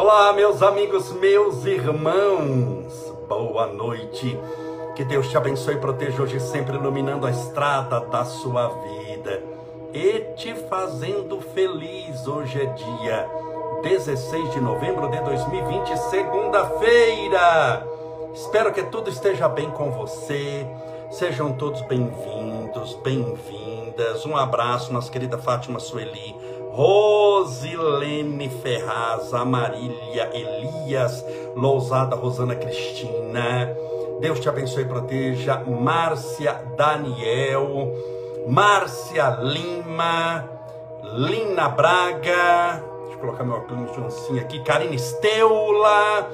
Olá, 0.00 0.32
meus 0.32 0.62
amigos, 0.62 1.10
meus 1.14 1.64
irmãos, 1.64 3.12
boa 3.28 3.66
noite. 3.66 4.38
Que 4.94 5.04
Deus 5.04 5.28
te 5.28 5.36
abençoe 5.36 5.74
e 5.74 5.78
proteja 5.78 6.22
hoje 6.22 6.38
sempre 6.38 6.76
iluminando 6.76 7.26
a 7.26 7.32
estrada 7.32 7.98
da 8.02 8.24
sua 8.24 8.68
vida 8.68 9.42
e 9.92 10.20
te 10.36 10.54
fazendo 10.54 11.40
feliz. 11.40 12.28
Hoje 12.28 12.62
é 12.62 12.66
dia 12.66 13.28
16 13.82 14.52
de 14.52 14.60
novembro 14.60 15.10
de 15.10 15.18
2020, 15.18 15.96
segunda-feira. 16.08 17.84
Espero 18.32 18.72
que 18.72 18.84
tudo 18.84 19.10
esteja 19.10 19.48
bem 19.48 19.68
com 19.68 19.90
você. 19.90 20.64
Sejam 21.10 21.54
todos 21.54 21.80
bem-vindos, 21.80 22.94
bem-vindas. 23.02 24.24
Um 24.24 24.36
abraço, 24.36 24.92
nossa 24.92 25.10
querida 25.10 25.38
Fátima 25.38 25.80
Sueli, 25.80 26.36
Rosilene 26.78 28.48
Ferraz, 28.48 29.34
Amarília 29.34 30.30
Elias, 30.32 31.24
Lousada 31.56 32.14
Rosana 32.14 32.54
Cristina. 32.54 33.74
Deus 34.20 34.38
te 34.38 34.48
abençoe 34.48 34.82
e 34.82 34.84
proteja. 34.84 35.56
Márcia 35.66 36.52
Daniel, 36.76 37.92
Márcia 38.46 39.40
Lima, 39.42 40.48
Lina 41.02 41.68
Braga. 41.68 42.80
Deixa 43.00 43.14
eu 43.14 43.18
colocar 43.18 43.42
meu 43.42 43.56
óculos 43.56 44.28
de 44.30 44.38
aqui. 44.38 44.62
Karine 44.62 44.94
Esteula 44.94 46.30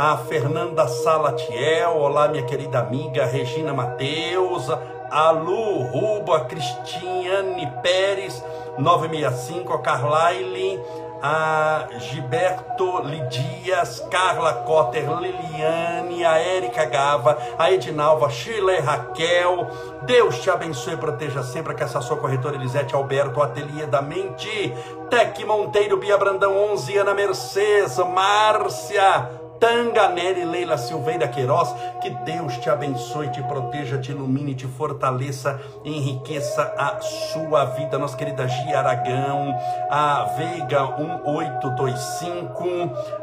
a 0.00 0.16
Fernanda 0.16 0.86
Salatiel, 0.86 1.96
olá 1.96 2.28
minha 2.28 2.44
querida 2.44 2.78
amiga 2.78 3.26
Regina 3.26 3.74
Mateus, 3.74 4.70
a 5.10 5.32
Lu 5.32 5.82
Rubo, 5.82 6.34
a 6.34 6.44
Cristiane 6.44 7.68
Pérez, 7.82 8.40
965, 8.78 9.72
a 9.72 9.78
Carlyle, 9.80 10.80
a 11.22 11.88
Gilberto 11.98 13.00
Lidias, 13.02 14.00
Carla 14.10 14.54
Cotter, 14.64 15.04
Liliane, 15.18 16.24
a 16.24 16.38
Érica 16.38 16.84
Gava, 16.84 17.36
a 17.58 17.70
Edinalva, 17.72 18.30
Shirley 18.30 18.78
Raquel. 18.80 19.66
Deus 20.02 20.38
te 20.40 20.50
abençoe 20.50 20.94
e 20.94 20.96
proteja 20.96 21.42
sempre 21.42 21.74
que 21.74 21.82
essa 21.82 22.00
sua 22.00 22.16
corretora 22.16 22.56
Elisete 22.56 22.94
Alberto, 22.94 23.42
Ateliê 23.42 23.86
da 23.86 24.00
Mente, 24.00 24.72
Tec 25.10 25.44
Monteiro, 25.44 25.96
Bia 25.96 26.16
Brandão 26.16 26.56
11, 26.72 26.96
Ana 26.98 27.14
Mercedes, 27.14 27.98
Márcia, 27.98 29.37
Tanga 29.60 30.08
Nery 30.08 30.44
Leila 30.44 30.78
Silveira 30.78 31.26
Queiroz, 31.28 31.74
que 32.00 32.10
Deus 32.10 32.56
te 32.58 32.70
abençoe, 32.70 33.28
te 33.28 33.42
proteja, 33.42 33.98
te 33.98 34.12
ilumine, 34.12 34.54
te 34.54 34.66
fortaleça, 34.66 35.60
enriqueça 35.84 36.74
a 36.78 37.00
sua 37.00 37.64
vida. 37.64 37.98
Nossa 37.98 38.16
querida 38.16 38.46
Gia 38.46 38.78
Aragão, 38.78 39.58
a 39.90 40.24
Veiga 40.36 40.96
1825, 40.98 42.64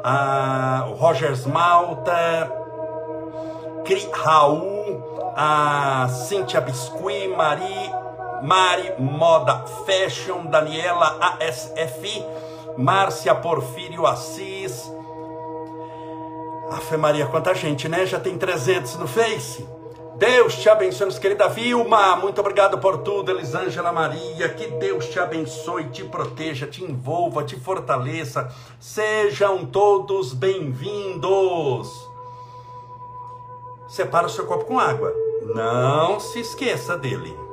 a 0.04 0.86
Rogers 0.98 1.46
Malta, 1.46 2.52
Cri 3.86 4.10
Raul, 4.12 5.02
a 5.36 6.08
Cíntia 6.10 6.60
Biscuit, 6.60 7.30
Mari, 7.30 7.92
Mari 8.42 8.94
Moda 9.00 9.64
Fashion, 9.86 10.48
Daniela 10.48 11.18
ASF, 11.40 12.26
Márcia 12.78 13.34
Porfírio 13.36 14.06
Assis, 14.06 14.92
Afe 16.72 16.98
Maria, 16.98 17.28
quanta 17.28 17.54
gente, 17.54 17.88
né? 17.88 18.06
Já 18.06 18.20
tem 18.20 18.38
300 18.38 18.96
no 18.98 19.08
Face. 19.08 19.66
Deus 20.18 20.56
te 20.56 20.70
abençoe, 20.70 21.12
querida 21.20 21.50
Vilma. 21.50 22.16
Muito 22.16 22.40
obrigado 22.40 22.78
por 22.80 23.00
tudo, 23.00 23.32
Elisângela 23.32 23.92
Maria. 23.92 24.50
Que 24.50 24.68
Deus 24.68 25.08
te 25.08 25.20
abençoe, 25.20 25.90
te 25.90 26.04
proteja, 26.06 26.66
te 26.66 26.84
envolva, 26.84 27.44
te 27.44 27.60
fortaleça. 27.60 28.50
Sejam 28.80 29.66
todos 29.66 30.34
bem-vindos. 30.34 32.10
Separa 33.88 34.28
o 34.28 34.30
seu 34.30 34.46
copo 34.46 34.66
com 34.66 34.80
água. 34.80 35.14
Não 35.54 36.20
se 36.20 36.40
esqueça 36.40 36.98
dele. 36.98 37.45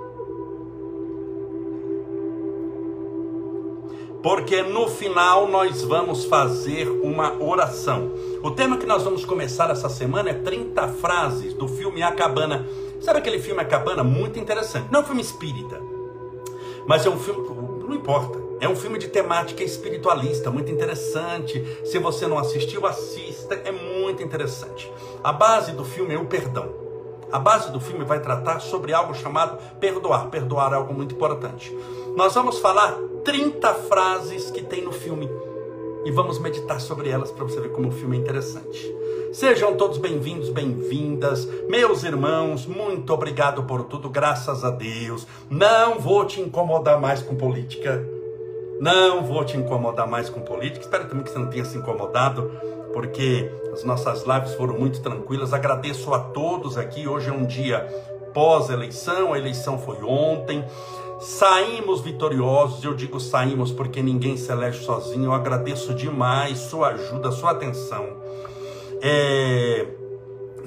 Porque 4.22 4.62
no 4.62 4.86
final 4.86 5.48
nós 5.48 5.82
vamos 5.82 6.24
fazer 6.24 6.88
uma 6.88 7.42
oração. 7.42 8.12
O 8.42 8.52
tema 8.52 8.76
que 8.76 8.86
nós 8.86 9.02
vamos 9.02 9.24
começar 9.24 9.68
essa 9.70 9.88
semana 9.88 10.30
é 10.30 10.34
30 10.34 10.88
frases 10.88 11.52
do 11.54 11.66
filme 11.66 12.02
A 12.02 12.12
Cabana. 12.12 12.66
Sabe 13.00 13.18
aquele 13.18 13.40
filme 13.40 13.60
A 13.60 13.64
Cabana? 13.64 14.04
Muito 14.04 14.38
interessante. 14.38 14.86
Não 14.92 15.00
é 15.00 15.02
um 15.02 15.06
filme 15.06 15.22
espírita, 15.22 15.80
mas 16.86 17.04
é 17.04 17.10
um 17.10 17.18
filme. 17.18 17.48
Não 17.86 17.94
importa. 17.94 18.40
É 18.60 18.68
um 18.68 18.76
filme 18.76 18.96
de 18.96 19.08
temática 19.08 19.64
espiritualista, 19.64 20.48
muito 20.52 20.70
interessante. 20.70 21.60
Se 21.84 21.98
você 21.98 22.28
não 22.28 22.38
assistiu, 22.38 22.86
assista, 22.86 23.56
é 23.64 23.72
muito 23.72 24.22
interessante. 24.22 24.90
A 25.24 25.32
base 25.32 25.72
do 25.72 25.84
filme 25.84 26.14
é 26.14 26.18
o 26.18 26.26
perdão. 26.26 26.72
A 27.32 27.40
base 27.40 27.72
do 27.72 27.80
filme 27.80 28.04
vai 28.04 28.20
tratar 28.20 28.60
sobre 28.60 28.92
algo 28.92 29.14
chamado 29.14 29.58
perdoar. 29.80 30.28
Perdoar 30.28 30.72
é 30.72 30.76
algo 30.76 30.94
muito 30.94 31.14
importante. 31.14 31.76
Nós 32.14 32.34
vamos 32.34 32.60
falar 32.60 32.96
30 33.24 33.74
frases 33.74 34.50
que 34.50 34.62
tem 34.62 34.82
no 34.82 34.90
filme 34.90 35.30
e 36.04 36.10
vamos 36.10 36.40
meditar 36.40 36.80
sobre 36.80 37.08
elas 37.08 37.30
para 37.30 37.44
você 37.44 37.60
ver 37.60 37.70
como 37.70 37.88
o 37.88 37.92
filme 37.92 38.16
é 38.16 38.20
interessante. 38.20 38.92
Sejam 39.32 39.76
todos 39.76 39.96
bem-vindos, 39.98 40.48
bem-vindas, 40.48 41.48
meus 41.68 42.02
irmãos, 42.02 42.66
muito 42.66 43.12
obrigado 43.12 43.62
por 43.62 43.84
tudo, 43.84 44.10
graças 44.10 44.64
a 44.64 44.70
Deus. 44.70 45.26
Não 45.48 46.00
vou 46.00 46.24
te 46.26 46.40
incomodar 46.40 47.00
mais 47.00 47.22
com 47.22 47.36
política, 47.36 48.04
não 48.80 49.22
vou 49.22 49.44
te 49.44 49.56
incomodar 49.56 50.08
mais 50.08 50.28
com 50.28 50.40
política. 50.40 50.80
Espero 50.80 51.06
também 51.06 51.22
que 51.22 51.30
você 51.30 51.38
não 51.38 51.48
tenha 51.48 51.64
se 51.64 51.78
incomodado, 51.78 52.50
porque 52.92 53.48
as 53.72 53.84
nossas 53.84 54.24
lives 54.24 54.54
foram 54.54 54.76
muito 54.76 55.00
tranquilas. 55.00 55.52
Agradeço 55.52 56.12
a 56.12 56.18
todos 56.18 56.76
aqui. 56.76 57.06
Hoje 57.06 57.30
é 57.30 57.32
um 57.32 57.46
dia 57.46 57.88
pós-eleição, 58.34 59.32
a 59.32 59.38
eleição 59.38 59.78
foi 59.78 60.02
ontem. 60.02 60.64
Saímos 61.22 62.00
vitoriosos, 62.00 62.82
eu 62.82 62.94
digo 62.94 63.20
saímos 63.20 63.70
porque 63.70 64.02
ninguém 64.02 64.36
se 64.36 64.50
elege 64.50 64.84
sozinho. 64.84 65.26
Eu 65.26 65.32
agradeço 65.32 65.94
demais 65.94 66.58
sua 66.58 66.88
ajuda, 66.88 67.30
sua 67.30 67.52
atenção. 67.52 68.04
É, 69.00 69.86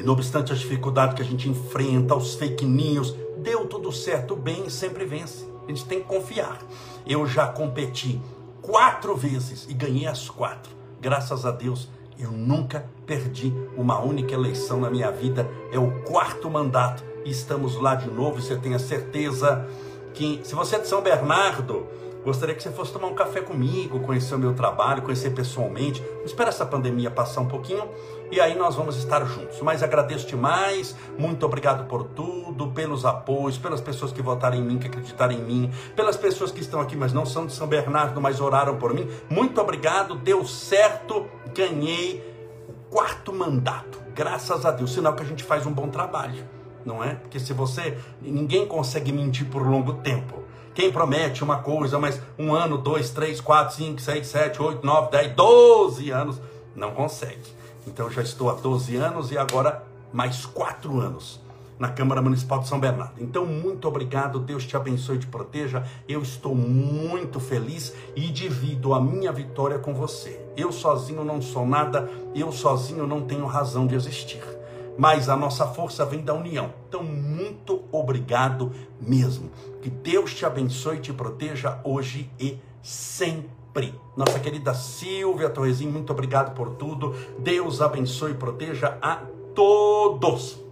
não 0.02 0.14
obstante 0.14 0.54
a 0.54 0.56
dificuldade 0.56 1.14
que 1.14 1.22
a 1.22 1.26
gente 1.26 1.50
enfrenta, 1.50 2.16
os 2.16 2.36
fake 2.36 2.66
news, 2.66 3.14
deu 3.38 3.66
tudo 3.66 3.92
certo, 3.92 4.34
bem 4.34 4.70
sempre 4.70 5.04
vence. 5.04 5.46
A 5.66 5.68
gente 5.68 5.84
tem 5.84 6.00
que 6.00 6.08
confiar. 6.08 6.58
Eu 7.06 7.28
já 7.28 7.48
competi 7.48 8.22
quatro 8.62 9.14
vezes 9.14 9.68
e 9.70 9.74
ganhei 9.74 10.08
as 10.08 10.30
quatro. 10.30 10.72
Graças 11.02 11.46
a 11.46 11.52
Deus, 11.52 11.90
eu 12.18 12.32
nunca 12.32 12.90
perdi 13.06 13.54
uma 13.76 14.00
única 14.00 14.34
eleição 14.34 14.80
na 14.80 14.90
minha 14.90 15.12
vida. 15.12 15.52
É 15.70 15.78
o 15.78 15.92
quarto 16.06 16.50
mandato 16.50 17.04
estamos 17.26 17.76
lá 17.76 17.96
de 17.96 18.10
novo. 18.10 18.42
Você 18.42 18.56
tenha 18.56 18.80
certeza 18.80 19.68
que 20.16 20.40
se 20.44 20.56
você 20.56 20.78
é 20.78 20.80
de 20.80 20.88
São 20.88 21.02
Bernardo, 21.02 21.88
gostaria 22.24 22.56
que 22.56 22.64
você 22.64 22.72
fosse 22.72 22.92
tomar 22.92 23.08
um 23.08 23.14
café 23.14 23.42
comigo, 23.42 24.00
conhecer 24.00 24.34
o 24.34 24.40
meu 24.40 24.54
trabalho, 24.54 25.02
conhecer 25.02 25.32
pessoalmente. 25.32 26.02
Espera 26.24 26.50
essa 26.50 26.66
pandemia 26.66 27.12
passar 27.12 27.42
um 27.42 27.48
pouquinho 27.48 27.88
e 28.32 28.40
aí 28.40 28.58
nós 28.58 28.76
vamos 28.76 28.96
estar 28.98 29.24
juntos. 29.26 29.62
Mas 29.62 29.84
agradeço 29.84 30.26
demais, 30.26 30.96
muito 31.20 31.46
obrigado 31.46 31.86
por 31.88 32.06
tudo, 32.06 32.72
pelos 32.72 33.06
apoios, 33.06 33.58
pelas 33.58 33.82
pessoas 33.82 34.12
que 34.12 34.22
votaram 34.22 34.58
em 34.58 34.64
mim, 34.64 34.80
que 34.80 34.88
acreditaram 34.88 35.34
em 35.34 35.44
mim, 35.44 35.72
pelas 35.96 36.18
pessoas 36.18 36.50
que 36.50 36.62
estão 36.62 36.80
aqui, 36.80 36.96
mas 36.96 37.14
não 37.14 37.26
são 37.26 37.46
de 37.46 37.54
São 37.54 37.68
Bernardo, 37.68 38.20
mas 38.22 38.40
oraram 38.40 38.78
por 38.78 38.94
mim. 38.94 39.08
Muito 39.30 39.60
obrigado, 39.62 40.16
deu 40.16 40.46
certo, 40.46 41.28
ganhei 41.54 42.24
o 42.68 42.74
quarto 42.90 43.34
mandato. 43.34 44.00
Graças 44.16 44.66
a 44.66 44.72
Deus, 44.72 44.94
sinal 44.94 45.14
que 45.14 45.24
a 45.24 45.26
gente 45.26 45.44
faz 45.44 45.66
um 45.66 45.74
bom 45.74 45.90
trabalho 45.90 46.55
não 46.86 47.04
é? 47.04 47.16
Porque 47.16 47.40
se 47.40 47.52
você. 47.52 47.98
Ninguém 48.22 48.66
consegue 48.68 49.12
mentir 49.12 49.48
por 49.48 49.68
longo 49.68 49.94
tempo. 49.96 50.44
Quem 50.74 50.92
promete 50.92 51.44
uma 51.44 51.60
coisa, 51.60 51.98
mas 51.98 52.22
um 52.38 52.54
ano, 52.54 52.78
dois, 52.78 53.10
três, 53.10 53.40
quatro, 53.40 53.76
cinco, 53.76 54.02
seis, 54.02 54.28
sete, 54.28 54.62
oito, 54.62 54.86
nove, 54.86 55.10
dez, 55.10 55.34
doze 55.34 56.12
anos, 56.12 56.40
não 56.76 56.92
consegue. 56.92 57.56
Então 57.88 58.10
já 58.12 58.22
estou 58.22 58.50
há 58.50 58.54
12 58.54 58.96
anos 58.98 59.32
e 59.32 59.38
agora 59.38 59.84
mais 60.12 60.46
quatro 60.46 61.00
anos 61.00 61.40
na 61.80 61.90
Câmara 61.90 62.22
Municipal 62.22 62.60
de 62.60 62.68
São 62.68 62.80
Bernardo. 62.80 63.22
Então, 63.22 63.46
muito 63.46 63.88
obrigado, 63.88 64.40
Deus 64.40 64.66
te 64.66 64.76
abençoe 64.76 65.18
e 65.18 65.20
te 65.20 65.28
proteja. 65.28 65.84
Eu 66.08 66.22
estou 66.22 66.56
muito 66.56 67.40
feliz 67.40 67.94
e 68.16 68.28
divido 68.30 68.94
a 68.94 69.02
minha 69.02 69.32
vitória 69.32 69.78
com 69.78 69.94
você. 69.94 70.42
Eu 70.56 70.72
sozinho 70.72 71.24
não 71.24 71.42
sou 71.42 71.66
nada, 71.66 72.10
eu 72.34 72.52
sozinho 72.52 73.06
não 73.06 73.22
tenho 73.22 73.46
razão 73.46 73.86
de 73.86 73.96
existir 73.96 74.55
mas 74.98 75.30
a 75.30 75.36
nossa 75.36 75.68
força 75.68 76.06
vem 76.06 76.22
da 76.22 76.34
união. 76.34 76.74
Então, 76.88 77.04
muito 77.04 77.84
obrigado 77.92 78.72
mesmo. 79.00 79.50
Que 79.82 79.90
Deus 79.90 80.34
te 80.34 80.46
abençoe 80.46 80.98
e 80.98 81.02
te 81.02 81.14
proteja 81.14 81.80
hoje 81.84 82.30
e 82.40 82.58
sempre. 82.82 83.94
Nossa 84.16 84.40
querida 84.40 84.74
Silvia 84.74 85.50
Torrezinho, 85.50 85.92
muito 85.92 86.12
obrigado 86.12 86.54
por 86.56 86.72
tudo. 86.72 87.14
Deus 87.40 87.82
abençoe 87.82 88.32
e 88.32 88.36
proteja 88.36 88.98
a 89.02 89.22
todos. 89.54 90.64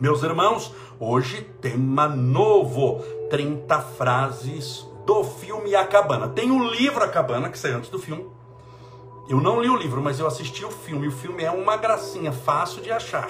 Meus 0.00 0.22
irmãos, 0.22 0.74
hoje 0.98 1.42
tema 1.60 2.08
novo: 2.08 3.00
30 3.30 3.80
frases 3.80 4.86
do 5.06 5.22
filme 5.24 5.74
A 5.74 5.86
Cabana. 5.86 6.28
Tem 6.28 6.50
o 6.50 6.54
um 6.54 6.68
livro 6.68 7.02
A 7.02 7.08
Cabana, 7.08 7.48
que 7.48 7.58
saiu 7.58 7.76
antes 7.76 7.90
do 7.90 7.98
filme. 7.98 8.26
Eu 9.28 9.40
não 9.40 9.60
li 9.60 9.70
o 9.70 9.76
livro, 9.76 10.02
mas 10.02 10.18
eu 10.18 10.26
assisti 10.26 10.64
o 10.64 10.70
filme. 10.70 11.08
O 11.08 11.12
filme 11.12 11.42
é 11.42 11.50
uma 11.50 11.76
gracinha, 11.76 12.32
fácil 12.32 12.82
de 12.82 12.90
achar. 12.90 13.28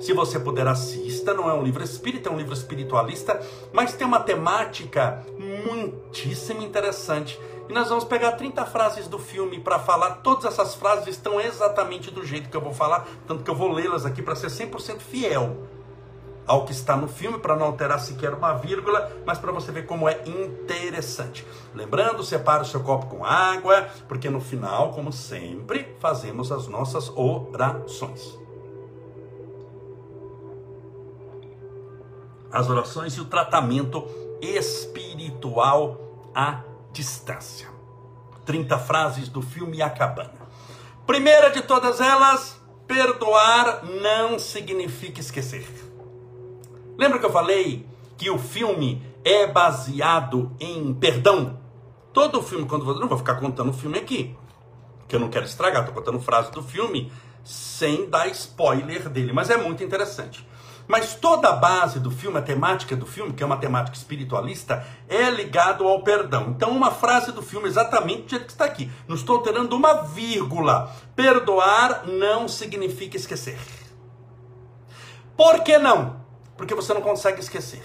Se 0.00 0.12
você 0.12 0.38
puder, 0.38 0.66
assista. 0.66 1.34
Não 1.34 1.48
é 1.50 1.54
um 1.54 1.62
livro 1.62 1.82
espírita, 1.82 2.28
é 2.28 2.32
um 2.32 2.36
livro 2.36 2.54
espiritualista, 2.54 3.40
mas 3.72 3.92
tem 3.94 4.06
uma 4.06 4.20
temática 4.20 5.24
muitíssimo 5.38 6.62
interessante. 6.62 7.38
E 7.68 7.72
nós 7.72 7.88
vamos 7.88 8.04
pegar 8.04 8.32
30 8.32 8.64
frases 8.66 9.08
do 9.08 9.18
filme 9.18 9.58
para 9.58 9.78
falar. 9.78 10.16
Todas 10.16 10.44
essas 10.44 10.74
frases 10.74 11.08
estão 11.08 11.40
exatamente 11.40 12.10
do 12.10 12.24
jeito 12.24 12.48
que 12.48 12.56
eu 12.56 12.60
vou 12.60 12.72
falar, 12.72 13.06
tanto 13.26 13.42
que 13.42 13.50
eu 13.50 13.54
vou 13.54 13.72
lê-las 13.72 14.06
aqui 14.06 14.22
para 14.22 14.36
ser 14.36 14.48
100% 14.48 15.00
fiel 15.00 15.56
ao 16.46 16.64
que 16.64 16.72
está 16.72 16.96
no 16.96 17.08
filme, 17.08 17.38
para 17.38 17.56
não 17.56 17.66
alterar 17.66 17.98
sequer 17.98 18.32
uma 18.32 18.54
vírgula, 18.54 19.10
mas 19.26 19.38
para 19.38 19.50
você 19.50 19.72
ver 19.72 19.84
como 19.84 20.08
é 20.08 20.22
interessante. 20.26 21.44
Lembrando, 21.74 22.22
separe 22.22 22.62
o 22.62 22.66
seu 22.66 22.80
copo 22.80 23.06
com 23.06 23.24
água, 23.24 23.88
porque 24.06 24.30
no 24.30 24.40
final, 24.40 24.92
como 24.92 25.12
sempre, 25.12 25.96
fazemos 25.98 26.52
as 26.52 26.68
nossas 26.68 27.10
orações. 27.16 28.45
As 32.56 32.70
orações 32.70 33.12
e 33.12 33.20
o 33.20 33.26
tratamento 33.26 34.08
espiritual 34.40 36.30
à 36.34 36.60
distância. 36.90 37.68
30 38.46 38.78
frases 38.78 39.28
do 39.28 39.42
filme 39.42 39.82
A 39.82 39.90
Cabana. 39.90 40.32
Primeira 41.06 41.50
de 41.50 41.60
todas 41.60 42.00
elas, 42.00 42.58
perdoar 42.86 43.84
não 43.84 44.38
significa 44.38 45.20
esquecer. 45.20 45.68
Lembra 46.96 47.18
que 47.18 47.26
eu 47.26 47.30
falei 47.30 47.86
que 48.16 48.30
o 48.30 48.38
filme 48.38 49.02
é 49.22 49.46
baseado 49.46 50.50
em 50.58 50.94
perdão? 50.94 51.60
Todo 52.10 52.42
filme, 52.42 52.66
quando 52.66 52.86
você. 52.86 52.98
Não 52.98 53.08
vou 53.08 53.18
ficar 53.18 53.34
contando 53.34 53.68
o 53.68 53.74
filme 53.74 53.98
aqui, 53.98 54.34
que 55.06 55.14
eu 55.14 55.20
não 55.20 55.28
quero 55.28 55.44
estragar, 55.44 55.82
estou 55.82 55.94
contando 55.94 56.18
frase 56.20 56.50
do 56.52 56.62
filme 56.62 57.12
sem 57.44 58.08
dar 58.08 58.28
spoiler 58.28 59.10
dele, 59.10 59.34
mas 59.34 59.50
é 59.50 59.58
muito 59.58 59.84
interessante. 59.84 60.42
Mas 60.88 61.14
toda 61.14 61.48
a 61.48 61.52
base 61.52 61.98
do 61.98 62.10
filme, 62.10 62.38
a 62.38 62.42
temática 62.42 62.94
do 62.94 63.06
filme, 63.06 63.32
que 63.32 63.42
é 63.42 63.46
uma 63.46 63.56
temática 63.56 63.96
espiritualista, 63.96 64.86
é 65.08 65.28
ligado 65.30 65.86
ao 65.86 66.02
perdão. 66.02 66.50
Então, 66.50 66.70
uma 66.70 66.90
frase 66.90 67.32
do 67.32 67.42
filme, 67.42 67.66
exatamente 67.66 68.22
do 68.22 68.30
jeito 68.30 68.46
que 68.46 68.52
está 68.52 68.64
aqui. 68.64 68.90
Não 69.08 69.16
estou 69.16 69.36
alterando 69.36 69.74
uma 69.74 70.02
vírgula. 70.02 70.94
Perdoar 71.16 72.06
não 72.06 72.46
significa 72.46 73.16
esquecer. 73.16 73.58
Por 75.36 75.62
que 75.64 75.76
não? 75.76 76.24
Porque 76.56 76.74
você 76.74 76.94
não 76.94 77.02
consegue 77.02 77.40
esquecer. 77.40 77.82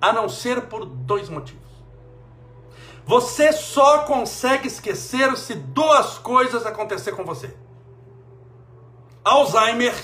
A 0.00 0.12
não 0.12 0.28
ser 0.28 0.62
por 0.62 0.84
dois 0.84 1.28
motivos. 1.28 1.62
Você 3.04 3.52
só 3.52 4.00
consegue 4.00 4.68
esquecer 4.68 5.36
se 5.36 5.54
duas 5.54 6.18
coisas 6.18 6.64
acontecer 6.66 7.12
com 7.12 7.24
você. 7.24 7.56
Alzheimer, 9.24 9.94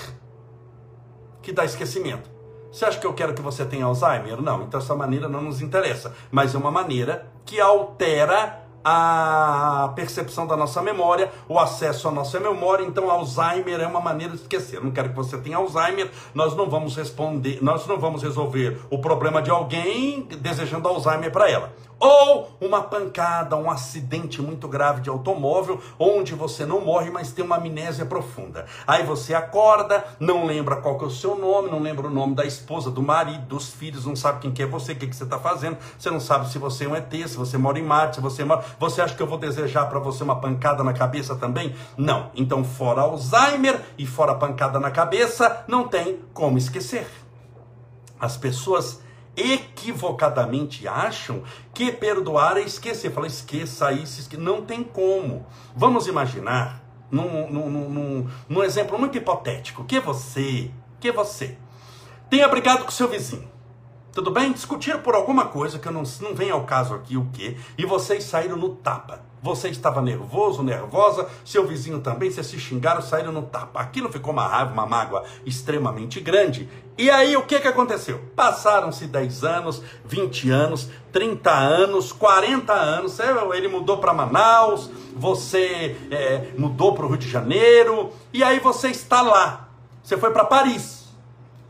que 1.49 1.53
dá 1.53 1.65
esquecimento. 1.65 2.29
Você 2.71 2.85
acha 2.85 2.99
que 2.99 3.07
eu 3.07 3.13
quero 3.13 3.33
que 3.33 3.41
você 3.41 3.65
tenha 3.65 3.85
Alzheimer? 3.85 4.39
Não, 4.39 4.61
então 4.61 4.79
essa 4.79 4.93
maneira 4.95 5.27
não 5.27 5.41
nos 5.41 5.61
interessa. 5.61 6.13
Mas 6.29 6.53
é 6.53 6.57
uma 6.59 6.69
maneira 6.69 7.27
que 7.43 7.59
altera 7.59 8.63
a 8.85 9.91
percepção 9.95 10.45
da 10.45 10.55
nossa 10.55 10.81
memória, 10.81 11.31
o 11.47 11.57
acesso 11.57 12.07
à 12.07 12.11
nossa 12.11 12.39
memória. 12.39 12.85
Então, 12.85 13.09
Alzheimer 13.09 13.81
é 13.81 13.87
uma 13.87 13.99
maneira 13.99 14.33
de 14.33 14.41
esquecer. 14.41 14.77
Eu 14.77 14.83
não 14.83 14.91
quero 14.91 15.09
que 15.09 15.15
você 15.15 15.39
tenha 15.39 15.57
Alzheimer. 15.57 16.11
Nós 16.35 16.55
não 16.55 16.69
vamos 16.69 16.95
responder, 16.95 17.57
nós 17.63 17.87
não 17.87 17.97
vamos 17.97 18.21
resolver 18.21 18.79
o 18.91 18.99
problema 18.99 19.41
de 19.41 19.49
alguém 19.49 20.21
desejando 20.21 20.87
Alzheimer 20.87 21.31
para 21.31 21.49
ela. 21.49 21.73
Ou 21.99 22.49
uma 22.61 22.83
pancada, 22.83 23.57
um 23.57 23.69
acidente 23.69 24.41
muito 24.41 24.67
grave 24.67 25.01
de 25.01 25.09
automóvel, 25.09 25.81
onde 25.97 26.33
você 26.33 26.65
não 26.65 26.81
morre, 26.81 27.09
mas 27.09 27.31
tem 27.31 27.43
uma 27.43 27.57
amnésia 27.57 28.05
profunda. 28.05 28.65
Aí 28.87 29.03
você 29.03 29.33
acorda, 29.33 30.05
não 30.19 30.45
lembra 30.45 30.77
qual 30.77 30.97
que 30.97 31.03
é 31.03 31.07
o 31.07 31.11
seu 31.11 31.35
nome, 31.35 31.69
não 31.69 31.79
lembra 31.79 32.07
o 32.07 32.09
nome 32.09 32.35
da 32.35 32.45
esposa, 32.45 32.89
do 32.89 33.03
marido, 33.03 33.45
dos 33.47 33.69
filhos, 33.73 34.05
não 34.05 34.15
sabe 34.15 34.39
quem 34.39 34.51
que 34.51 34.63
é 34.63 34.65
você, 34.65 34.93
o 34.93 34.95
que, 34.95 35.07
que 35.07 35.15
você 35.15 35.23
está 35.25 35.37
fazendo, 35.37 35.77
você 35.97 36.09
não 36.09 36.19
sabe 36.19 36.49
se 36.49 36.57
você 36.57 36.85
é 36.85 36.87
um 36.87 36.95
ET, 36.95 37.11
se 37.11 37.35
você 37.35 37.57
mora 37.57 37.77
em 37.77 37.83
Marte, 37.83 38.15
se 38.15 38.21
você 38.21 38.45
mora... 38.45 38.63
Você 38.79 39.01
acha 39.01 39.15
que 39.15 39.21
eu 39.21 39.27
vou 39.27 39.37
desejar 39.37 39.87
para 39.87 39.99
você 39.99 40.23
uma 40.23 40.39
pancada 40.39 40.83
na 40.83 40.93
cabeça 40.93 41.35
também? 41.35 41.75
Não. 41.97 42.31
Então, 42.33 42.63
fora 42.63 43.01
Alzheimer 43.01 43.81
e 43.97 44.05
fora 44.05 44.35
pancada 44.35 44.79
na 44.79 44.91
cabeça, 44.91 45.65
não 45.67 45.87
tem 45.87 46.19
como 46.33 46.57
esquecer. 46.57 47.07
As 48.19 48.37
pessoas 48.37 49.01
equivocadamente 49.39 50.87
acham 50.87 51.43
que 51.73 51.91
perdoar 51.91 52.57
é 52.57 52.61
esquecer. 52.61 53.11
Fala, 53.11 53.27
esqueça 53.27 53.91
isso, 53.91 54.19
esqueça. 54.19 54.41
não 54.41 54.63
tem 54.63 54.83
como. 54.83 55.45
Vamos 55.75 56.07
imaginar, 56.07 56.83
num, 57.09 57.49
num, 57.49 57.69
num, 57.69 58.29
num 58.47 58.63
exemplo 58.63 58.97
muito 58.97 59.17
hipotético, 59.17 59.83
que 59.85 59.99
você, 59.99 60.71
que 60.99 61.11
você 61.11 61.57
tenha 62.29 62.47
brigado 62.47 62.85
com 62.85 62.91
seu 62.91 63.07
vizinho. 63.07 63.49
Tudo 64.11 64.31
bem? 64.31 64.51
Discutiram 64.51 65.01
por 65.01 65.15
alguma 65.15 65.45
coisa 65.45 65.79
que 65.79 65.89
não, 65.89 66.03
não 66.21 66.35
vem 66.35 66.49
ao 66.49 66.65
caso 66.65 66.93
aqui 66.93 67.15
o 67.15 67.25
que, 67.31 67.57
e 67.77 67.85
vocês 67.85 68.23
saíram 68.23 68.57
no 68.57 68.69
tapa. 68.75 69.21
Você 69.41 69.69
estava 69.69 70.01
nervoso, 70.01 70.61
nervosa, 70.61 71.29
seu 71.45 71.65
vizinho 71.65 72.01
também, 72.01 72.29
vocês 72.29 72.45
se 72.47 72.59
xingaram, 72.59 73.01
saíram 73.01 73.31
no 73.31 73.43
tapa. 73.43 73.79
Aquilo 73.79 74.11
ficou 74.11 74.33
uma 74.33 74.45
raiva, 74.47 74.73
uma 74.73 74.85
mágoa 74.85 75.23
extremamente 75.45 76.19
grande. 76.19 76.67
E 76.99 77.09
aí 77.09 77.37
o 77.37 77.43
que, 77.43 77.61
que 77.61 77.67
aconteceu? 77.69 78.19
Passaram-se 78.35 79.07
10 79.07 79.45
anos, 79.45 79.81
20 80.03 80.49
anos, 80.49 80.89
30 81.13 81.49
anos, 81.49 82.11
40 82.11 82.73
anos. 82.73 83.17
Ele 83.53 83.69
mudou 83.69 83.99
para 83.99 84.13
Manaus, 84.13 84.91
você 85.15 85.95
é, 86.11 86.51
mudou 86.57 86.93
para 86.93 87.05
o 87.05 87.07
Rio 87.07 87.17
de 87.17 87.29
Janeiro, 87.29 88.11
e 88.33 88.43
aí 88.43 88.59
você 88.59 88.89
está 88.89 89.21
lá. 89.21 89.69
Você 90.03 90.17
foi 90.17 90.31
para 90.31 90.43
Paris 90.43 91.07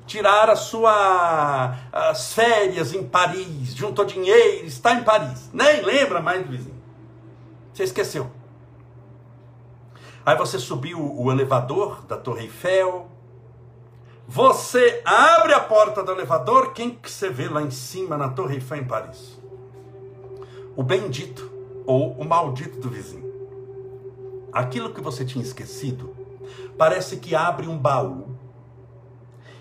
tirar 0.07 0.49
a 0.49 0.55
sua, 0.55 1.77
as 1.91 2.33
férias 2.33 2.95
em 2.95 3.03
Paris, 3.03 3.75
juntou 3.75 4.05
dinheiro, 4.05 4.65
está 4.65 4.95
em 4.95 5.03
Paris. 5.03 5.51
Nem 5.53 5.83
lembra 5.83 6.19
mais 6.19 6.43
do 6.43 6.49
vizinho. 6.49 6.81
Você 7.71 7.83
esqueceu. 7.83 8.31
Aí 10.25 10.35
você 10.35 10.57
subiu 10.57 10.99
o 10.99 11.31
elevador 11.31 12.03
da 12.07 12.17
Torre 12.17 12.45
Eiffel. 12.45 13.18
Você 14.31 15.01
abre 15.03 15.55
a 15.55 15.59
porta 15.59 16.03
do 16.03 16.12
elevador, 16.12 16.71
quem 16.71 16.91
que 16.91 17.09
você 17.09 17.31
vê 17.31 17.50
lá 17.50 17.63
em 17.63 17.71
cima 17.71 18.15
na 18.15 18.29
Torre 18.29 18.57
Eiffel 18.57 18.77
em 18.77 18.83
Paris? 18.83 19.39
O 20.75 20.83
bendito 20.83 21.51
ou 21.83 22.12
o 22.12 22.24
maldito 22.24 22.79
do 22.79 22.91
vizinho. 22.91 23.27
Aquilo 24.53 24.93
que 24.93 25.01
você 25.01 25.25
tinha 25.25 25.43
esquecido 25.43 26.15
parece 26.77 27.17
que 27.17 27.33
abre 27.33 27.67
um 27.67 27.75
baú 27.75 28.38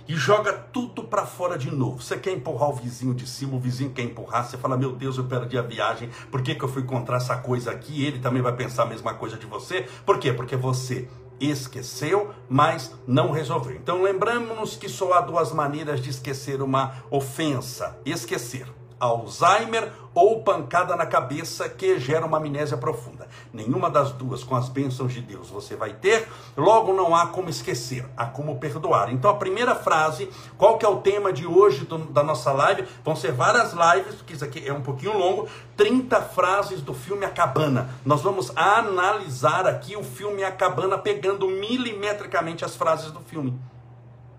e 0.07 0.15
joga 0.15 0.53
tudo 0.53 1.03
para 1.03 1.25
fora 1.25 1.57
de 1.57 1.75
novo. 1.75 2.03
Você 2.03 2.19
quer 2.19 2.33
empurrar 2.33 2.69
o 2.69 2.75
vizinho 2.75 3.15
de 3.15 3.27
cima, 3.27 3.57
o 3.57 3.59
vizinho 3.59 3.91
quer 3.93 4.03
empurrar, 4.03 4.45
você 4.45 4.59
fala: 4.59 4.77
Meu 4.77 4.93
Deus, 4.93 5.17
eu 5.17 5.25
perdi 5.25 5.57
a 5.57 5.63
viagem, 5.63 6.11
por 6.31 6.43
que, 6.43 6.55
que 6.55 6.63
eu 6.63 6.69
fui 6.69 6.83
encontrar 6.83 7.17
essa 7.17 7.39
coisa 7.39 7.71
aqui? 7.71 8.05
Ele 8.05 8.19
também 8.19 8.43
vai 8.43 8.55
pensar 8.55 8.83
a 8.83 8.87
mesma 8.87 9.15
coisa 9.15 9.39
de 9.39 9.47
você. 9.47 9.89
Por 10.05 10.19
quê? 10.19 10.31
Porque 10.31 10.57
você 10.57 11.09
esqueceu, 11.41 12.35
mas 12.49 12.95
não 13.07 13.31
resolveu. 13.31 13.77
Então 13.77 14.03
lembramos 14.03 14.77
que 14.77 14.89
só 14.89 15.13
há 15.15 15.21
duas 15.21 15.53
maneiras 15.53 16.01
de 16.01 16.11
esquecer 16.11 16.63
uma 16.63 17.03
ofensa: 17.11 17.99
esquecer. 18.05 18.67
Alzheimer 19.01 19.93
ou 20.15 20.43
pancada 20.43 20.97
na 20.97 21.07
cabeça 21.07 21.69
que 21.69 21.99
gera 21.99 22.27
uma 22.27 22.39
amnésia 22.39 22.77
profunda. 22.77 23.29
Nenhuma 23.53 23.89
das 23.89 24.11
duas, 24.13 24.43
com 24.43 24.57
as 24.57 24.69
bênçãos 24.69 25.13
de 25.13 25.21
Deus, 25.21 25.49
você 25.49 25.77
vai 25.77 25.93
ter. 25.93 26.27
Logo, 26.57 26.93
não 26.93 27.15
há 27.15 27.29
como 27.29 27.49
esquecer, 27.49 28.05
há 28.17 28.27
como 28.27 28.59
perdoar. 28.59 29.13
Então, 29.13 29.31
a 29.31 29.35
primeira 29.35 29.77
frase, 29.77 30.29
qual 30.57 30.77
que 30.77 30.85
é 30.85 30.89
o 30.89 30.97
tema 30.97 31.33
de 31.33 31.47
hoje 31.47 31.85
do, 31.85 31.99
da 31.99 32.23
nossa 32.23 32.51
live? 32.53 32.85
Vão 33.05 33.15
ser 33.15 33.33
várias 33.33 33.73
lives, 33.73 34.17
porque 34.17 34.33
isso 34.33 34.45
aqui 34.45 34.67
é 34.67 34.73
um 34.73 34.83
pouquinho 34.83 35.17
longo. 35.17 35.49
30 35.77 36.21
frases 36.23 36.83
do 36.83 36.95
filme 36.95 37.25
A 37.25 37.31
Cabana. 37.31 37.91
Nós 38.05 38.21
vamos 38.21 38.51
analisar 38.57 39.67
aqui 39.67 39.97
o 39.97 40.03
filme 40.03 40.43
A 40.43 40.51
Cabana, 40.51 40.99
pegando 40.99 41.47
milimetricamente 41.49 42.65
as 42.65 42.75
frases 42.75 43.13
do 43.13 43.21
filme. 43.21 43.59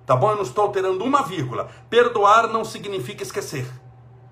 Tá 0.06 0.16
bom? 0.16 0.32
Eu 0.32 0.38
não 0.38 0.44
estou 0.44 0.66
alterando 0.66 1.04
uma 1.06 1.22
vírgula. 1.22 1.70
Perdoar 1.90 2.48
não 2.48 2.66
significa 2.66 3.24
esquecer. 3.24 3.66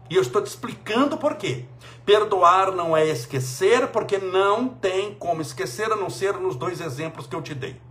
E 0.09 0.15
eu 0.15 0.21
estou 0.21 0.41
te 0.41 0.47
explicando 0.47 1.17
por 1.17 1.35
quê. 1.35 1.65
Perdoar 2.05 2.71
não 2.71 2.95
é 2.95 3.05
esquecer, 3.05 3.87
porque 3.89 4.17
não 4.17 4.69
tem 4.69 5.13
como 5.13 5.41
esquecer, 5.41 5.91
a 5.91 5.95
não 5.95 6.09
ser 6.09 6.33
nos 6.35 6.55
dois 6.55 6.79
exemplos 6.79 7.27
que 7.27 7.35
eu 7.35 7.41
te 7.41 7.53
dei. 7.53 7.81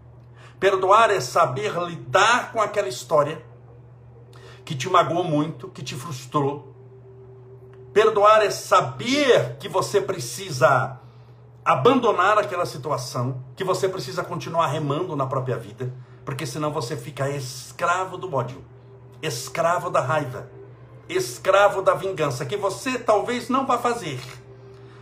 Perdoar 0.58 1.10
é 1.10 1.20
saber 1.20 1.78
lidar 1.82 2.52
com 2.52 2.62
aquela 2.62 2.88
história 2.88 3.42
que 4.64 4.74
te 4.74 4.88
magoou 4.88 5.22
muito, 5.22 5.68
que 5.68 5.82
te 5.82 5.94
frustrou. 5.94 6.74
Perdoar 7.92 8.42
é 8.42 8.50
saber 8.50 9.56
que 9.58 9.68
você 9.68 10.00
precisa 10.00 10.98
abandonar 11.62 12.38
aquela 12.38 12.64
situação, 12.64 13.44
que 13.54 13.64
você 13.64 13.88
precisa 13.88 14.24
continuar 14.24 14.68
remando 14.68 15.14
na 15.14 15.26
própria 15.26 15.58
vida, 15.58 15.92
porque 16.24 16.46
senão 16.46 16.72
você 16.72 16.96
fica 16.96 17.28
escravo 17.28 18.16
do 18.16 18.34
ódio, 18.34 18.64
escravo 19.20 19.90
da 19.90 20.00
raiva 20.00 20.55
escravo 21.08 21.82
da 21.82 21.94
vingança, 21.94 22.44
que 22.44 22.56
você 22.56 22.98
talvez 22.98 23.48
não 23.48 23.66
vá 23.66 23.78
fazer 23.78 24.20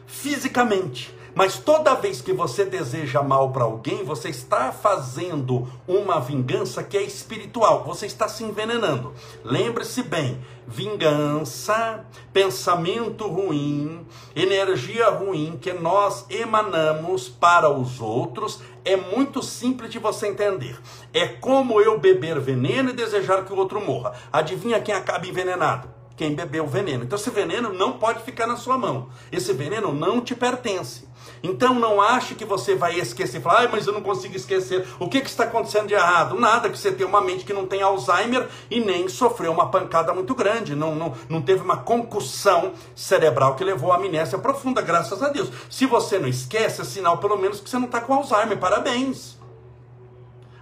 fisicamente, 0.06 1.14
Mas 1.34 1.58
toda 1.58 1.96
vez 1.96 2.20
que 2.20 2.32
você 2.32 2.64
deseja 2.64 3.20
mal 3.20 3.50
para 3.50 3.64
alguém, 3.64 4.04
você 4.04 4.28
está 4.28 4.70
fazendo 4.70 5.68
uma 5.86 6.20
vingança 6.20 6.82
que 6.84 6.96
é 6.96 7.02
espiritual, 7.02 7.82
você 7.82 8.06
está 8.06 8.28
se 8.28 8.44
envenenando. 8.44 9.12
Lembre-se 9.42 10.04
bem: 10.04 10.38
vingança, 10.64 12.06
pensamento 12.32 13.26
ruim, 13.26 14.06
energia 14.36 15.10
ruim 15.10 15.58
que 15.60 15.72
nós 15.72 16.24
emanamos 16.30 17.28
para 17.28 17.68
os 17.68 18.00
outros 18.00 18.60
é 18.84 18.96
muito 18.96 19.42
simples 19.42 19.90
de 19.90 19.98
você 19.98 20.28
entender. 20.28 20.78
É 21.12 21.26
como 21.26 21.80
eu 21.80 21.98
beber 21.98 22.38
veneno 22.38 22.90
e 22.90 22.92
desejar 22.92 23.44
que 23.44 23.52
o 23.52 23.56
outro 23.56 23.80
morra. 23.80 24.12
Adivinha 24.32 24.80
quem 24.80 24.94
acaba 24.94 25.26
envenenado? 25.26 25.93
Quem 26.16 26.34
bebeu 26.34 26.64
o 26.64 26.68
veneno. 26.68 27.04
Então 27.04 27.18
esse 27.18 27.30
veneno 27.30 27.72
não 27.72 27.94
pode 27.94 28.22
ficar 28.22 28.46
na 28.46 28.56
sua 28.56 28.78
mão. 28.78 29.08
Esse 29.32 29.52
veneno 29.52 29.92
não 29.92 30.20
te 30.20 30.34
pertence. 30.34 31.08
Então 31.42 31.74
não 31.74 32.00
ache 32.00 32.34
que 32.34 32.44
você 32.44 32.74
vai 32.74 32.98
esquecer, 32.98 33.40
falar, 33.40 33.64
ah, 33.64 33.68
mas 33.70 33.86
eu 33.86 33.92
não 33.92 34.00
consigo 34.00 34.36
esquecer. 34.36 34.86
O 34.98 35.08
que, 35.08 35.20
que 35.20 35.28
está 35.28 35.44
acontecendo 35.44 35.88
de 35.88 35.94
errado? 35.94 36.38
Nada, 36.38 36.70
que 36.70 36.78
você 36.78 36.92
tem 36.92 37.06
uma 37.06 37.20
mente 37.20 37.44
que 37.44 37.52
não 37.52 37.66
tem 37.66 37.82
Alzheimer 37.82 38.48
e 38.70 38.80
nem 38.80 39.08
sofreu 39.08 39.52
uma 39.52 39.68
pancada 39.70 40.14
muito 40.14 40.34
grande, 40.34 40.74
não, 40.74 40.94
não, 40.94 41.14
não 41.28 41.42
teve 41.42 41.62
uma 41.62 41.78
concussão 41.78 42.72
cerebral 42.94 43.56
que 43.56 43.64
levou 43.64 43.92
a 43.92 43.96
amnésia 43.96 44.38
profunda, 44.38 44.80
graças 44.80 45.22
a 45.22 45.28
Deus. 45.28 45.50
Se 45.68 45.86
você 45.86 46.18
não 46.18 46.28
esquece, 46.28 46.80
é 46.80 46.84
sinal 46.84 47.18
pelo 47.18 47.36
menos 47.36 47.60
que 47.60 47.68
você 47.68 47.78
não 47.78 47.86
está 47.86 48.00
com 48.00 48.14
Alzheimer. 48.14 48.58
Parabéns. 48.58 49.38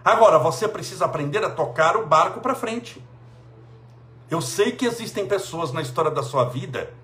Agora, 0.04 0.38
você 0.38 0.66
precisa 0.66 1.04
aprender 1.04 1.44
a 1.44 1.50
tocar 1.50 1.97
o 1.97 2.06
barco 2.06 2.40
para 2.40 2.54
frente. 2.54 3.02
Eu 4.32 4.40
sei 4.40 4.72
que 4.72 4.86
existem 4.86 5.26
pessoas 5.26 5.74
na 5.74 5.82
história 5.82 6.10
da 6.10 6.22
sua 6.22 6.44
vida 6.44 6.94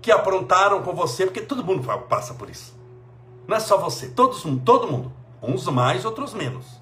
que 0.00 0.12
aprontaram 0.12 0.80
com 0.84 0.94
você, 0.94 1.24
porque 1.26 1.40
todo 1.40 1.64
mundo 1.64 1.82
passa 2.08 2.32
por 2.34 2.48
isso. 2.48 2.78
Não 3.48 3.56
é 3.56 3.58
só 3.58 3.76
você, 3.76 4.06
todos, 4.06 4.44
todo 4.64 4.86
mundo. 4.86 5.12
Uns 5.42 5.66
mais, 5.66 6.04
outros 6.04 6.32
menos. 6.32 6.79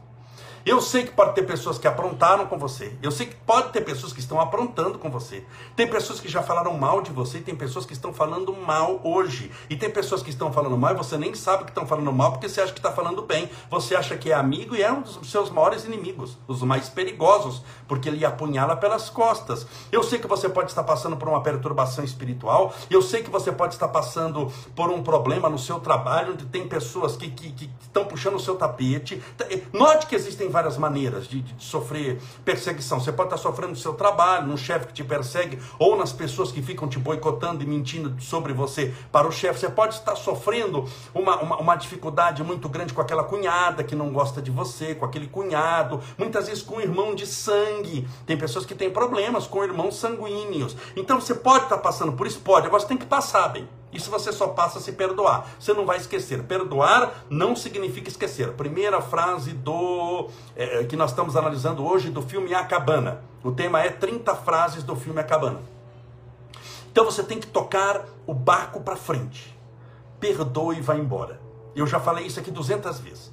Eu 0.69 0.83
sei 0.83 1.05
que 1.05 1.13
pode 1.13 1.35
ter 1.35 1.47
pessoas 1.47 1.79
que 1.79 1.89
aprontaram 1.89 2.45
com 2.45 2.59
você. 2.59 2.93
Eu 3.03 3.11
sei 3.11 3.25
que 3.25 3.35
pode 3.37 3.73
ter 3.73 3.81
pessoas 3.81 4.13
que 4.13 4.21
estão 4.21 4.39
aprontando 4.39 4.99
com 4.99 5.11
você. 5.11 5.43
Tem 5.75 5.89
pessoas 5.89 6.21
que 6.21 6.29
já 6.29 6.43
falaram 6.43 6.77
mal 6.77 7.01
de 7.01 7.11
você. 7.11 7.39
Tem 7.41 7.57
pessoas 7.57 7.87
que 7.87 7.95
estão 7.95 8.13
falando 8.13 8.53
mal 8.53 9.01
hoje. 9.03 9.51
E 9.71 9.77
tem 9.77 9.89
pessoas 9.89 10.23
que 10.23 10.29
estão 10.29 10.53
falando 10.53 10.77
mal 10.77 10.93
e 10.93 10.99
você 10.99 11.17
nem 11.17 11.35
sabe 11.35 11.65
que 11.65 11.71
estão 11.71 11.87
falando 11.87 12.13
mal 12.13 12.33
porque 12.33 12.51
você 12.51 12.61
acha 12.61 12.75
que 12.75 12.81
está 12.81 12.93
falando 12.93 13.23
bem. 13.23 13.49
Você 13.71 13.97
acha 13.97 14.15
que 14.15 14.31
é 14.31 14.35
amigo 14.35 14.77
e 14.77 14.83
é 14.83 14.93
um 14.93 15.01
dos 15.01 15.31
seus 15.31 15.49
maiores 15.49 15.87
inimigos. 15.87 16.37
Os 16.47 16.63
mais 16.63 16.91
perigosos. 16.91 17.63
Porque 17.87 18.11
ele 18.11 18.23
apunhala 18.23 18.77
pelas 18.77 19.09
costas. 19.09 19.67
Eu 19.91 20.03
sei 20.03 20.19
que 20.19 20.27
você 20.27 20.51
pode 20.51 20.71
estar 20.71 20.85
passando 20.85 21.17
por 21.17 21.29
uma 21.29 21.43
perturbação 21.43 22.05
espiritual. 22.05 22.75
Eu 22.91 23.01
sei 23.01 23.23
que 23.23 23.31
você 23.31 23.51
pode 23.51 23.73
estar 23.73 23.89
passando 23.89 24.53
por 24.77 24.91
um 24.91 25.03
problema 25.03 25.49
no 25.49 25.59
seu 25.59 25.81
trabalho 25.81 26.35
onde 26.35 26.45
tem 26.45 26.69
pessoas 26.69 27.17
que, 27.17 27.31
que, 27.31 27.53
que 27.53 27.71
estão 27.81 28.05
puxando 28.05 28.35
o 28.35 28.39
seu 28.39 28.55
tapete. 28.55 29.23
Note 29.73 30.07
que 30.07 30.15
existem 30.15 30.51
várias 30.59 30.77
maneiras 30.77 31.29
de, 31.29 31.41
de, 31.41 31.65
sofrer 31.65 32.21
perseguição. 32.45 32.99
Você 32.99 33.12
pode 33.12 33.29
estar 33.29 33.37
sofrendo 33.37 33.71
no 33.71 33.77
seu 33.77 33.95
trabalho, 33.95 34.49
no 34.49 34.59
chefe 34.59 34.88
que 34.88 34.93
te 34.93 35.05
persegue, 35.05 35.57
ou 35.79 35.97
nas 35.97 36.12
pessoas 36.12 36.50
que 36.50 36.61
ficam 36.61 36.88
te 36.88 36.99
boicotando 36.99 37.62
e 37.62 37.67
mentindo 37.67 38.21
sobre 38.21 38.53
você 38.53 38.93
para 39.12 39.29
o 39.29 39.31
chefe. 39.31 39.61
Você 39.61 39.69
pode 39.69 39.95
estar 39.95 40.17
sofrendo 40.17 40.85
uma, 41.15 41.37
uma, 41.41 41.57
uma 41.59 41.77
dificuldade 41.77 42.43
muito 42.43 42.69
grande 42.69 42.93
com 42.93 43.00
aquela 43.00 43.23
cunhada 43.23 43.85
que 43.85 43.95
não 43.95 44.12
gosta 44.12 44.43
de 44.43 44.50
você, 44.50 44.97
com 44.97 45.05
aquele 45.05 45.29
cunhado, 45.29 46.00
muitas 46.19 46.49
vezes 46.49 46.62
com 46.62 46.77
um 46.77 46.81
irmão 46.81 47.15
de 47.15 47.25
sangue. 47.25 48.09
Tem 48.27 48.37
pessoas 48.37 48.67
que 48.67 48.75
têm 48.75 48.91
problemas 48.91 49.47
com 49.47 49.62
irmãos 49.62 49.97
sanguíneos. 49.97 50.77
Então 50.97 51.21
você 51.21 51.37
pode 51.37 51.65
estar 51.65 51.79
passando 51.79 52.12
por 52.15 52.27
isso? 52.27 52.41
Pode. 52.41 52.67
Agora 52.67 52.83
você 52.83 52.88
tem 52.88 52.97
que 52.97 53.07
passar 53.07 53.49
bem. 53.49 53.69
Isso 53.92 54.11
você 54.11 54.33
só 54.33 54.49
passa 54.49 54.78
a 54.78 54.83
se 54.83 54.92
perdoar. 54.92 55.49
Você 55.59 55.73
não 55.73 55.87
vai 55.87 55.97
esquecer. 55.97 56.42
Perdoar 56.42 57.25
não 57.30 57.57
significa 57.57 58.09
esquecer. 58.09 58.52
Primeira 58.52 59.00
frase 59.00 59.52
do 59.52 60.28
é, 60.54 60.85
que 60.85 60.97
nós 60.97 61.11
estamos 61.11 61.37
analisando 61.37 61.87
hoje 61.87 62.11
do 62.11 62.21
filme 62.21 62.54
A 62.54 62.64
Cabana. 62.64 63.23
O 63.42 63.50
tema 63.50 63.83
é 63.83 63.88
30 63.88 64.35
frases 64.37 64.83
do 64.83 64.95
filme 64.95 65.21
A 65.21 65.25
Cabana. 65.25 65.61
Então 66.92 67.04
você 67.04 67.23
tem 67.23 67.38
que 67.38 67.47
tocar 67.47 68.04
o 68.26 68.35
barco 68.35 68.80
para 68.80 68.97
frente. 68.97 69.57
Perdoe 70.21 70.78
e 70.78 70.80
vá 70.80 70.97
embora. 70.97 71.40
Eu 71.75 71.87
já 71.87 72.00
falei 72.00 72.26
isso 72.26 72.40
aqui 72.40 72.50
200 72.50 72.99
vezes. 72.99 73.33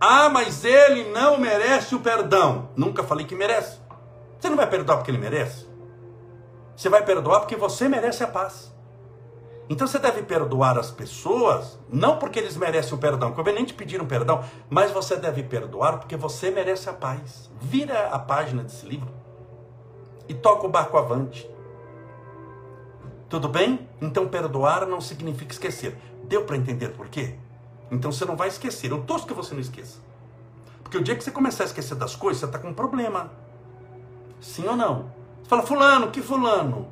Ah, 0.00 0.28
mas 0.28 0.64
ele 0.64 1.10
não 1.12 1.38
merece 1.38 1.94
o 1.94 2.00
perdão. 2.00 2.70
Nunca 2.74 3.04
falei 3.04 3.24
que 3.24 3.36
merece. 3.36 3.78
Você 4.40 4.48
não 4.48 4.56
vai 4.56 4.68
perdoar 4.68 4.96
porque 4.96 5.10
ele 5.10 5.18
merece. 5.18 5.66
Você 6.74 6.88
vai 6.88 7.04
perdoar 7.04 7.40
porque 7.40 7.54
você 7.54 7.88
merece 7.88 8.24
a 8.24 8.26
paz. 8.26 8.71
Então 9.72 9.86
você 9.86 9.98
deve 9.98 10.22
perdoar 10.22 10.78
as 10.78 10.90
pessoas, 10.90 11.78
não 11.88 12.18
porque 12.18 12.38
eles 12.38 12.58
merecem 12.58 12.92
o 12.92 12.98
perdão, 12.98 13.32
que 13.32 13.52
nem 13.52 13.64
te 13.64 13.72
perdão, 13.72 14.44
mas 14.68 14.90
você 14.90 15.16
deve 15.16 15.42
perdoar 15.42 15.96
porque 15.98 16.14
você 16.14 16.50
merece 16.50 16.90
a 16.90 16.92
paz. 16.92 17.50
Vira 17.58 18.08
a 18.08 18.18
página 18.18 18.62
desse 18.62 18.84
livro 18.84 19.08
e 20.28 20.34
toca 20.34 20.66
o 20.66 20.68
barco 20.68 20.98
avante. 20.98 21.50
Tudo 23.30 23.48
bem? 23.48 23.88
Então 23.98 24.28
perdoar 24.28 24.86
não 24.86 25.00
significa 25.00 25.52
esquecer. 25.52 25.96
Deu 26.24 26.44
para 26.44 26.58
entender 26.58 26.90
por 26.90 27.08
quê? 27.08 27.36
Então 27.90 28.12
você 28.12 28.26
não 28.26 28.36
vai 28.36 28.48
esquecer. 28.48 28.90
Eu 28.90 29.02
torço 29.04 29.26
que 29.26 29.32
você 29.32 29.54
não 29.54 29.62
esqueça. 29.62 30.00
Porque 30.82 30.98
o 30.98 31.02
dia 31.02 31.16
que 31.16 31.24
você 31.24 31.30
começar 31.30 31.64
a 31.64 31.66
esquecer 31.68 31.94
das 31.94 32.14
coisas, 32.14 32.40
você 32.40 32.44
está 32.44 32.58
com 32.58 32.68
um 32.68 32.74
problema. 32.74 33.30
Sim 34.38 34.68
ou 34.68 34.76
não? 34.76 35.06
Você 35.42 35.48
fala, 35.48 35.62
fulano, 35.62 36.10
que 36.10 36.20
fulano? 36.20 36.88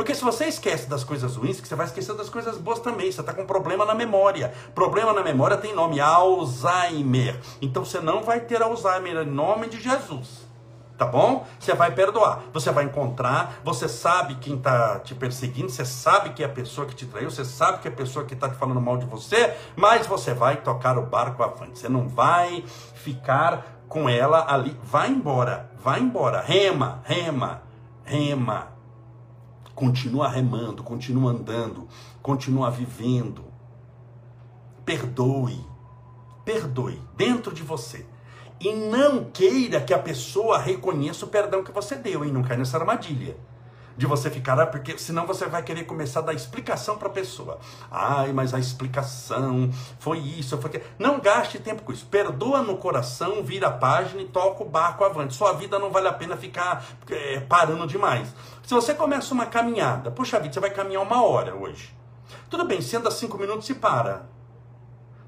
Porque 0.00 0.14
se 0.14 0.24
você 0.24 0.46
esquece 0.46 0.88
das 0.88 1.04
coisas 1.04 1.36
ruins, 1.36 1.60
você 1.60 1.74
vai 1.74 1.84
esquecer 1.84 2.14
das 2.14 2.30
coisas 2.30 2.56
boas 2.56 2.78
também. 2.78 3.12
Você 3.12 3.20
está 3.20 3.34
com 3.34 3.44
problema 3.44 3.84
na 3.84 3.94
memória. 3.94 4.50
Problema 4.74 5.12
na 5.12 5.22
memória 5.22 5.58
tem 5.58 5.74
nome 5.74 6.00
Alzheimer. 6.00 7.38
Então 7.60 7.84
você 7.84 8.00
não 8.00 8.22
vai 8.22 8.40
ter 8.40 8.62
Alzheimer 8.62 9.18
em 9.18 9.30
nome 9.30 9.68
de 9.68 9.78
Jesus. 9.78 10.48
Tá 10.96 11.04
bom? 11.04 11.46
Você 11.58 11.74
vai 11.74 11.90
perdoar. 11.90 12.44
Você 12.50 12.70
vai 12.70 12.84
encontrar. 12.84 13.60
Você 13.62 13.90
sabe 13.90 14.36
quem 14.36 14.56
está 14.56 15.00
te 15.00 15.14
perseguindo. 15.14 15.68
Você 15.68 15.84
sabe 15.84 16.30
que 16.30 16.42
é 16.42 16.46
a 16.46 16.48
pessoa 16.48 16.86
que 16.86 16.94
te 16.94 17.04
traiu. 17.04 17.30
Você 17.30 17.44
sabe 17.44 17.80
que 17.80 17.88
é 17.88 17.90
a 17.90 17.94
pessoa 17.94 18.24
que 18.24 18.32
está 18.32 18.48
te 18.48 18.56
falando 18.56 18.80
mal 18.80 18.96
de 18.96 19.04
você. 19.04 19.54
Mas 19.76 20.06
você 20.06 20.32
vai 20.32 20.56
tocar 20.56 20.96
o 20.96 21.02
barco 21.02 21.46
frente. 21.58 21.78
Você 21.78 21.90
não 21.90 22.08
vai 22.08 22.64
ficar 22.94 23.82
com 23.86 24.08
ela 24.08 24.50
ali. 24.50 24.74
Vai 24.82 25.10
embora. 25.10 25.70
Vai 25.78 26.00
embora. 26.00 26.40
Rema, 26.40 27.02
rema, 27.04 27.60
rema 28.02 28.79
Continua 29.80 30.28
remando, 30.28 30.82
continua 30.82 31.32
andando, 31.32 31.88
continua 32.20 32.70
vivendo. 32.70 33.44
Perdoe. 34.84 35.58
Perdoe 36.44 37.00
dentro 37.16 37.54
de 37.54 37.62
você. 37.62 38.04
E 38.60 38.74
não 38.74 39.24
queira 39.24 39.80
que 39.80 39.94
a 39.94 39.98
pessoa 39.98 40.58
reconheça 40.58 41.24
o 41.24 41.28
perdão 41.28 41.64
que 41.64 41.72
você 41.72 41.96
deu, 41.96 42.22
hein? 42.22 42.30
Não 42.30 42.42
cai 42.42 42.58
nessa 42.58 42.76
armadilha 42.76 43.34
de 43.96 44.06
você 44.06 44.30
ficar, 44.30 44.58
ah, 44.58 44.66
porque 44.66 44.96
senão 44.98 45.26
você 45.26 45.46
vai 45.46 45.62
querer 45.62 45.84
começar 45.84 46.20
a 46.20 46.24
dar 46.24 46.32
explicação 46.32 46.96
para 46.96 47.08
a 47.08 47.10
pessoa. 47.10 47.58
Ai, 47.90 48.32
mas 48.32 48.54
a 48.54 48.58
explicação 48.58 49.70
foi 49.98 50.18
isso, 50.18 50.56
foi 50.58 50.70
que 50.70 50.82
Não 50.98 51.20
gaste 51.20 51.58
tempo 51.58 51.82
com 51.82 51.92
isso. 51.92 52.06
Perdoa 52.06 52.62
no 52.62 52.76
coração, 52.76 53.42
vira 53.42 53.68
a 53.68 53.72
página 53.72 54.22
e 54.22 54.26
toca 54.26 54.62
o 54.62 54.68
barco 54.68 55.04
avante. 55.04 55.34
Sua 55.34 55.52
vida 55.52 55.78
não 55.78 55.90
vale 55.90 56.08
a 56.08 56.12
pena 56.12 56.36
ficar 56.36 56.84
é, 57.08 57.40
parando 57.40 57.86
demais. 57.86 58.34
Se 58.62 58.74
você 58.74 58.94
começa 58.94 59.34
uma 59.34 59.46
caminhada, 59.46 60.10
puxa 60.10 60.38
vida, 60.38 60.54
você 60.54 60.60
vai 60.60 60.70
caminhar 60.70 61.02
uma 61.02 61.22
hora 61.24 61.54
hoje. 61.54 61.94
Tudo 62.48 62.64
bem, 62.64 62.80
se 62.80 62.96
anda 62.96 63.10
cinco 63.10 63.38
minutos 63.38 63.68
e 63.68 63.74
para. 63.74 64.39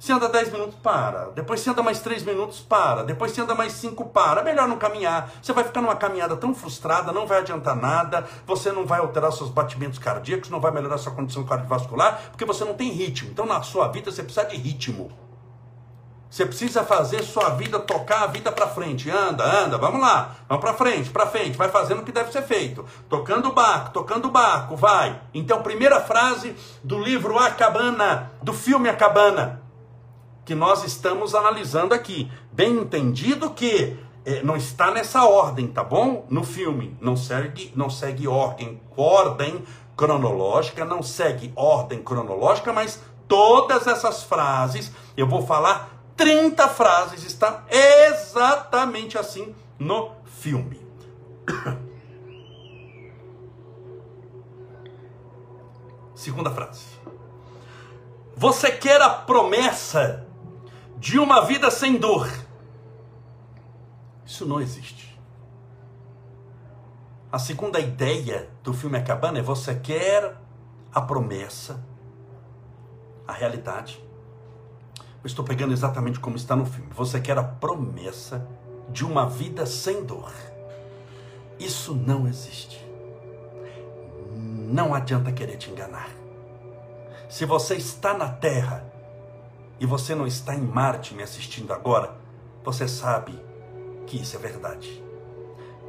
Se 0.03 0.11
anda 0.11 0.29
10 0.29 0.51
minutos, 0.51 0.75
para. 0.83 1.27
Depois 1.27 1.61
se 1.61 1.71
anda 1.71 1.81
mais 1.81 2.01
3 2.01 2.25
minutos, 2.25 2.59
para. 2.59 3.05
Depois 3.05 3.31
se 3.31 3.41
anda 3.41 3.55
mais 3.55 3.73
5, 3.75 4.07
para. 4.07 4.41
É 4.41 4.45
melhor 4.45 4.67
não 4.67 4.77
caminhar. 4.77 5.31
Você 5.41 5.53
vai 5.53 5.63
ficar 5.63 5.81
numa 5.81 5.95
caminhada 5.95 6.37
tão 6.37 6.53
frustrada, 6.53 7.13
não 7.13 7.25
vai 7.25 7.39
adiantar 7.39 7.77
nada, 7.77 8.27
você 8.45 8.73
não 8.73 8.85
vai 8.85 8.99
alterar 8.99 9.31
seus 9.31 9.49
batimentos 9.49 10.01
cardíacos, 10.01 10.51
não 10.51 10.59
vai 10.59 10.73
melhorar 10.73 10.99
sua 10.99 11.13
condição 11.13 11.45
cardiovascular, 11.45 12.21
porque 12.33 12.45
você 12.45 12.65
não 12.65 12.75
tem 12.75 12.91
ritmo. 12.91 13.31
Então 13.31 13.47
na 13.47 13.63
sua 13.63 13.87
vida 13.93 14.11
você 14.11 14.25
precisa 14.25 14.45
de 14.45 14.57
ritmo. 14.57 15.13
Você 16.29 16.45
precisa 16.47 16.83
fazer 16.83 17.23
sua 17.23 17.51
vida 17.51 17.79
tocar 17.79 18.25
a 18.25 18.27
vida 18.27 18.51
para 18.51 18.67
frente. 18.67 19.09
Anda, 19.09 19.45
anda, 19.45 19.79
vamos 19.79 20.01
lá. 20.01 20.35
Vamos 20.49 20.65
para 20.65 20.75
frente, 20.75 21.11
para 21.11 21.27
frente. 21.27 21.57
Vai 21.57 21.69
fazendo 21.69 22.01
o 22.01 22.05
que 22.05 22.11
deve 22.11 22.33
ser 22.33 22.43
feito. 22.43 22.85
Tocando 23.09 23.51
o 23.51 23.53
barco, 23.53 23.91
tocando 23.91 24.27
o 24.27 24.33
barco, 24.33 24.75
vai. 24.75 25.21
Então, 25.33 25.63
primeira 25.63 26.01
frase 26.01 26.57
do 26.83 26.99
livro 26.99 27.39
A 27.39 27.53
Cabana, 27.53 28.33
do 28.43 28.53
filme 28.53 28.89
A 28.89 28.97
Cabana 28.97 29.62
que 30.45 30.55
nós 30.55 30.85
estamos 30.85 31.35
analisando 31.35 31.95
aqui. 31.95 32.31
Bem 32.53 32.79
entendido 32.79 33.51
que 33.51 33.97
é, 34.25 34.43
não 34.43 34.57
está 34.57 34.91
nessa 34.91 35.25
ordem, 35.25 35.67
tá 35.69 35.83
bom? 35.83 36.27
No 36.29 36.45
filme 36.45 36.97
não 37.01 37.17
segue, 37.17 37.73
não 37.75 37.91
segue 37.91 38.29
ordem, 38.29 38.81
ordem 38.97 39.65
cronológica, 39.97 40.85
não 40.85 41.03
segue 41.03 41.53
ordem 41.57 42.03
cronológica, 42.03 42.73
mas 42.73 43.01
todas 43.27 43.87
essas 43.87 44.23
frases, 44.23 44.93
eu 45.17 45.27
vou 45.27 45.47
falar 45.47 45.91
30 46.17 46.69
frases, 46.69 47.25
está 47.25 47.65
exatamente 47.71 49.17
assim 49.19 49.55
no 49.79 50.13
filme. 50.25 50.81
Segunda 56.15 56.51
frase. 56.51 56.85
Você 58.37 58.71
quer 58.71 59.03
a 59.03 59.11
promessa 59.11 60.27
de 61.03 61.19
uma 61.19 61.45
vida 61.45 61.69
sem 61.69 61.97
dor? 61.97 62.31
Isso 64.25 64.47
não 64.47 64.61
existe. 64.61 65.21
A 67.31 67.41
segunda 67.41 67.81
ideia 67.81 68.49
do 68.63 68.73
filme 68.73 68.97
A 68.97 69.03
Cabana 69.03 69.41
é 69.41 69.43
você 69.43 69.75
quer 69.75 70.37
a 70.95 71.01
promessa, 71.01 71.85
a 73.27 73.33
realidade. 73.33 74.01
Eu 75.25 75.27
estou 75.27 75.45
pegando 75.45 75.73
exatamente 75.73 76.21
como 76.21 76.37
está 76.37 76.55
no 76.55 76.65
filme. 76.65 76.93
Você 76.93 77.21
quer 77.21 77.37
a 77.37 77.43
promessa 77.43 78.47
de 78.89 79.05
uma 79.05 79.29
vida 79.29 79.67
sem 79.67 80.05
dor. 80.05 80.33
Isso 81.59 81.97
não 81.97 82.29
existe. 82.29 82.81
Não 84.37 84.95
adianta 84.95 85.33
querer 85.33 85.57
te 85.57 85.69
enganar. 85.69 86.11
Se 87.29 87.45
você 87.45 87.75
está 87.75 88.15
na 88.15 88.29
Terra 88.29 88.92
e 89.83 89.87
você 89.87 90.15
não 90.15 90.29
está 90.29 90.55
em 90.55 90.61
Marte 90.61 91.13
me 91.13 91.25
assistindo 91.25 91.73
agora, 91.73 92.17
você 92.63 92.87
sabe 92.87 93.37
que 94.07 94.17
isso 94.17 94.37
é 94.37 94.39
verdade. 94.39 95.03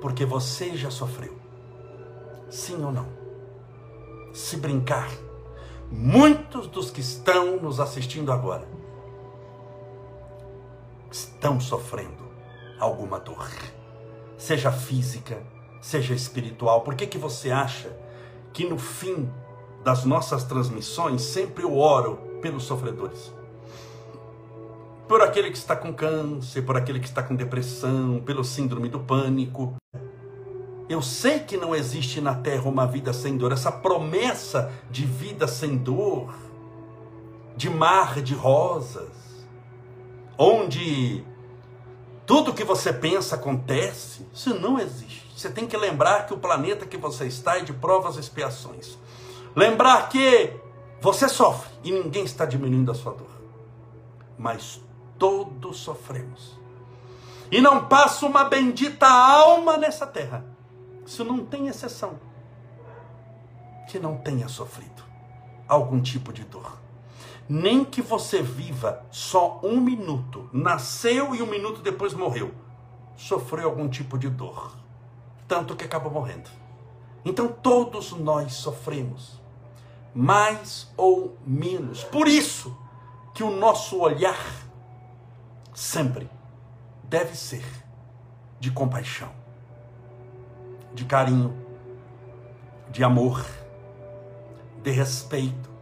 Porque 0.02 0.26
você 0.26 0.76
já 0.76 0.90
sofreu. 0.90 1.38
Sim 2.50 2.84
ou 2.84 2.92
não? 2.92 3.06
Se 4.34 4.58
brincar, 4.58 5.12
muitos 5.92 6.66
dos 6.66 6.90
que 6.90 7.02
estão 7.02 7.58
nos 7.58 7.80
assistindo 7.80 8.32
agora 8.32 8.68
estão 11.12 11.60
sofrendo 11.60 12.24
alguma 12.80 13.20
dor, 13.20 13.48
seja 14.36 14.72
física, 14.72 15.40
seja 15.80 16.16
espiritual. 16.16 16.82
Por 16.82 16.96
que, 16.96 17.06
que 17.06 17.20
você 17.20 17.52
acha 17.52 17.96
que 18.52 18.68
no 18.68 18.80
fim 18.80 19.32
das 19.84 20.04
nossas 20.04 20.44
transmissões 20.44 21.22
sempre 21.22 21.62
eu 21.64 21.78
oro 21.78 22.40
pelos 22.42 22.64
sofredores? 22.64 23.43
Por 25.08 25.22
aquele 25.22 25.52
que 25.52 25.58
está 25.58 25.76
com 25.76 25.94
câncer, 25.94 26.62
por 26.62 26.78
aquele 26.78 27.00
que 27.00 27.08
está 27.08 27.22
com 27.22 27.36
depressão, 27.36 28.22
pelo 28.26 28.44
síndrome 28.44 28.90
do 28.90 29.00
pânico. 29.00 29.76
Eu 30.90 31.02
sei 31.02 31.40
que 31.40 31.58
não 31.58 31.76
existe 31.76 32.22
na 32.22 32.36
terra 32.36 32.70
uma 32.70 32.86
vida 32.86 33.14
sem 33.14 33.38
dor, 33.38 33.52
essa 33.52 33.72
promessa 33.72 34.72
de 34.90 35.06
vida 35.06 35.48
sem 35.48 35.78
dor, 35.78 36.34
de 37.56 37.70
mar 37.70 38.22
de 38.22 38.34
rosas, 38.34 39.12
onde 40.38 41.24
tudo 42.26 42.54
que 42.54 42.64
você 42.64 42.94
pensa 42.94 43.36
acontece, 43.36 44.26
isso 44.34 44.54
não 44.60 44.80
existe. 44.80 45.24
Você 45.36 45.50
tem 45.50 45.68
que 45.68 45.76
lembrar 45.76 46.26
que 46.26 46.34
o 46.34 46.38
planeta 46.38 46.86
que 46.86 46.98
você 46.98 47.26
está 47.26 47.58
é 47.58 47.62
de 47.62 47.74
provas 47.74 48.16
e 48.16 48.20
expiações. 48.20 48.98
Lembrar 49.56 50.08
que 50.10 50.54
você 51.02 51.28
sofre 51.28 51.70
e 51.84 51.92
ninguém 51.92 52.24
está 52.24 52.46
diminuindo 52.46 52.92
a 52.92 52.96
sua 52.96 53.14
dor. 53.14 53.28
Mas 54.38 54.82
todos 55.24 55.77
sofremos. 55.77 56.60
E 57.50 57.62
não 57.62 57.86
passa 57.86 58.25
uma 58.25 58.44
bendita 58.44 59.08
alma 59.08 59.77
nessa 59.77 60.06
terra. 60.06 60.46
Isso 61.06 61.24
não 61.24 61.46
tem 61.46 61.70
exceção. 61.70 62.20
Que 63.88 63.98
não 63.98 64.18
tenha 64.18 64.50
sofrido 64.50 65.01
algum 65.65 66.01
tipo 66.01 66.34
de 66.34 66.44
dor 66.44 66.77
nem 67.48 67.84
que 67.84 68.01
você 68.01 68.42
viva 68.42 69.06
só 69.12 69.60
um 69.62 69.82
minuto, 69.82 70.50
nasceu 70.53 71.36
e 71.36 71.42
um 71.42 71.46
minuto 71.46 71.82
depois 71.82 72.13
morreu, 72.13 72.53
sofreu 73.18 73.68
algum 73.68 73.89
tipo 73.89 74.18
de 74.18 74.30
dor, 74.30 74.74
tanto 75.45 75.76
que 75.76 75.84
acabou 75.84 76.10
morrendo. 76.10 76.50
Então 77.26 77.50
todos 77.50 78.13
nós 78.13 78.54
sofremos, 78.54 79.41
mais 80.15 80.89
ou 80.95 81.38
menos. 81.45 82.02
Por 82.02 82.30
isso 82.30 82.74
que 83.34 83.43
o 83.43 83.52
nosso 83.52 84.00
olhar 84.00 84.62
sempre 85.74 86.30
deve 87.04 87.36
ser 87.36 87.66
de 88.60 88.72
compaixão, 88.72 89.32
de 90.94 91.06
carinho, 91.06 91.56
de 92.90 93.04
amor, 93.04 93.46
de 94.82 94.92
respeito 94.92 95.74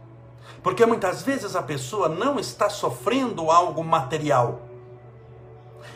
porque 0.62 0.86
muitas 0.86 1.22
vezes 1.22 1.56
a 1.56 1.62
pessoa 1.62 2.08
não 2.08 2.38
está 2.38 2.70
sofrendo 2.70 3.50
algo 3.50 3.82
material. 3.82 4.62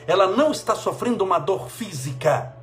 Ela 0.06 0.26
não 0.26 0.50
está 0.50 0.74
sofrendo 0.74 1.22
uma 1.22 1.38
dor 1.38 1.68
física. 1.70 2.54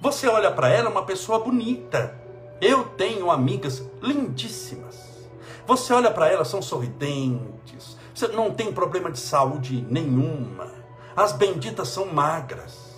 Você 0.00 0.26
olha 0.26 0.50
para 0.50 0.70
ela, 0.70 0.88
uma 0.88 1.04
pessoa 1.04 1.38
bonita. 1.38 2.18
Eu 2.60 2.84
tenho 2.84 3.30
amigas 3.30 3.82
lindíssimas. 4.00 5.28
Você 5.66 5.92
olha 5.92 6.10
para 6.10 6.28
elas, 6.30 6.48
são 6.48 6.62
sorridentes. 6.62 7.95
Você 8.16 8.28
não 8.28 8.50
tem 8.50 8.72
problema 8.72 9.12
de 9.12 9.20
saúde 9.20 9.86
nenhuma. 9.90 10.72
As 11.14 11.32
benditas 11.32 11.88
são 11.88 12.06
magras. 12.06 12.96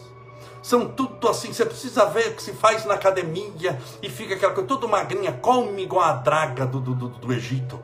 São 0.63 0.87
tudo 0.87 1.29
assim, 1.29 1.53
você 1.53 1.67
precisa 1.67 2.07
ver 2.07 2.29
o 2.29 2.35
que 2.37 2.43
se 2.43 2.53
faz 2.53 2.85
na 2.85 2.95
academia 2.95 3.77
e 4.01 4.09
fica 4.09 4.37
aquela 4.37 4.53
coisa, 4.53 4.69
tudo 4.69 4.89
magrinha, 4.89 5.33
come 5.33 5.83
igual 5.83 6.05
a 6.05 6.13
draga 6.13 6.65
do, 6.65 6.79
do, 6.79 6.95
do, 6.95 7.09
do 7.09 7.33
Egito. 7.33 7.83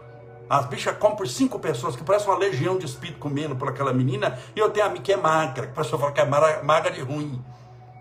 As 0.49 0.66
bichas 0.66 0.97
comem 0.97 1.16
por 1.16 1.27
cinco 1.27 1.59
pessoas, 1.59 1.97
que 1.97 2.05
parece 2.05 2.25
uma 2.27 2.38
legião 2.38 2.79
de 2.79 2.87
espírito 2.87 3.18
comendo 3.18 3.57
por 3.57 3.68
aquela 3.68 3.92
menina. 3.92 4.38
E 4.55 4.61
eu 4.61 4.70
tenho 4.70 4.87
a 4.87 4.88
amiga 4.88 5.03
que 5.03 5.12
é 5.12 5.16
magra, 5.16 5.66
que 5.66 5.73
a 5.73 5.83
pessoa 5.83 5.99
fala 5.99 6.12
que 6.12 6.20
é 6.20 6.62
magra 6.62 6.92
de 6.92 7.01
ruim. 7.01 7.44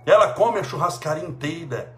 Ela 0.06 0.34
come 0.34 0.60
a 0.60 0.64
churrascaria 0.64 1.24
inteira. 1.24 1.96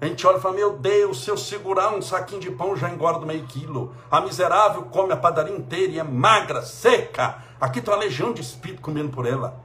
A 0.00 0.06
gente 0.06 0.26
olha 0.26 0.36
e 0.36 0.40
fala, 0.40 0.54
meu 0.54 0.76
Deus, 0.76 1.24
se 1.24 1.30
eu 1.30 1.36
segurar 1.36 1.94
um 1.94 2.02
saquinho 2.02 2.40
de 2.40 2.50
pão 2.50 2.76
já 2.76 2.90
engorda 2.90 3.24
meio 3.24 3.44
quilo. 3.46 3.94
A 4.10 4.20
miserável 4.20 4.82
come 4.82 5.12
a 5.12 5.16
padaria 5.16 5.56
inteira 5.56 5.92
e 5.92 5.98
é 5.98 6.04
magra, 6.04 6.62
seca. 6.62 7.42
Aqui 7.60 7.80
tem 7.80 7.92
uma 7.92 8.00
legião 8.00 8.32
de 8.32 8.42
espírito 8.42 8.82
comendo 8.82 9.08
por 9.08 9.26
ela. 9.26 9.64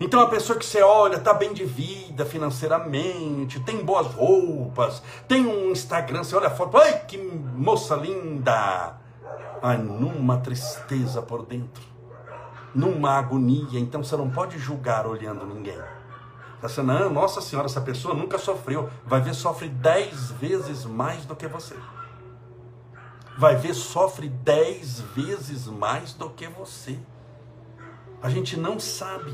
Então 0.00 0.20
a 0.20 0.28
pessoa 0.28 0.58
que 0.58 0.64
você 0.64 0.82
olha 0.82 1.16
está 1.16 1.34
bem 1.34 1.52
de 1.52 1.64
vida 1.64 2.24
financeiramente, 2.24 3.60
tem 3.60 3.84
boas 3.84 4.06
roupas, 4.06 5.02
tem 5.28 5.46
um 5.46 5.70
Instagram, 5.70 6.24
você 6.24 6.34
olha 6.34 6.46
a 6.46 6.50
foto, 6.50 6.78
ai 6.78 7.00
que 7.00 7.18
moça 7.18 7.94
linda 7.96 8.98
ai, 9.62 9.76
numa 9.76 10.38
tristeza 10.38 11.20
por 11.20 11.44
dentro, 11.44 11.82
numa 12.74 13.18
agonia. 13.18 13.78
Então 13.78 14.02
você 14.02 14.16
não 14.16 14.30
pode 14.30 14.58
julgar 14.58 15.06
olhando 15.06 15.46
ninguém. 15.46 15.78
Você, 16.62 16.82
não, 16.82 17.10
nossa 17.10 17.40
senhora, 17.40 17.66
essa 17.66 17.80
pessoa 17.80 18.14
nunca 18.14 18.38
sofreu. 18.38 18.90
Vai 19.06 19.20
ver, 19.20 19.34
sofre 19.34 19.68
dez 19.68 20.30
vezes 20.32 20.84
mais 20.84 21.24
do 21.24 21.34
que 21.34 21.48
você. 21.48 21.74
Vai 23.38 23.56
ver, 23.56 23.74
sofre 23.74 24.28
dez 24.28 25.00
vezes 25.00 25.66
mais 25.66 26.12
do 26.12 26.28
que 26.28 26.46
você. 26.48 26.98
A 28.22 28.28
gente 28.28 28.58
não 28.58 28.78
sabe. 28.78 29.32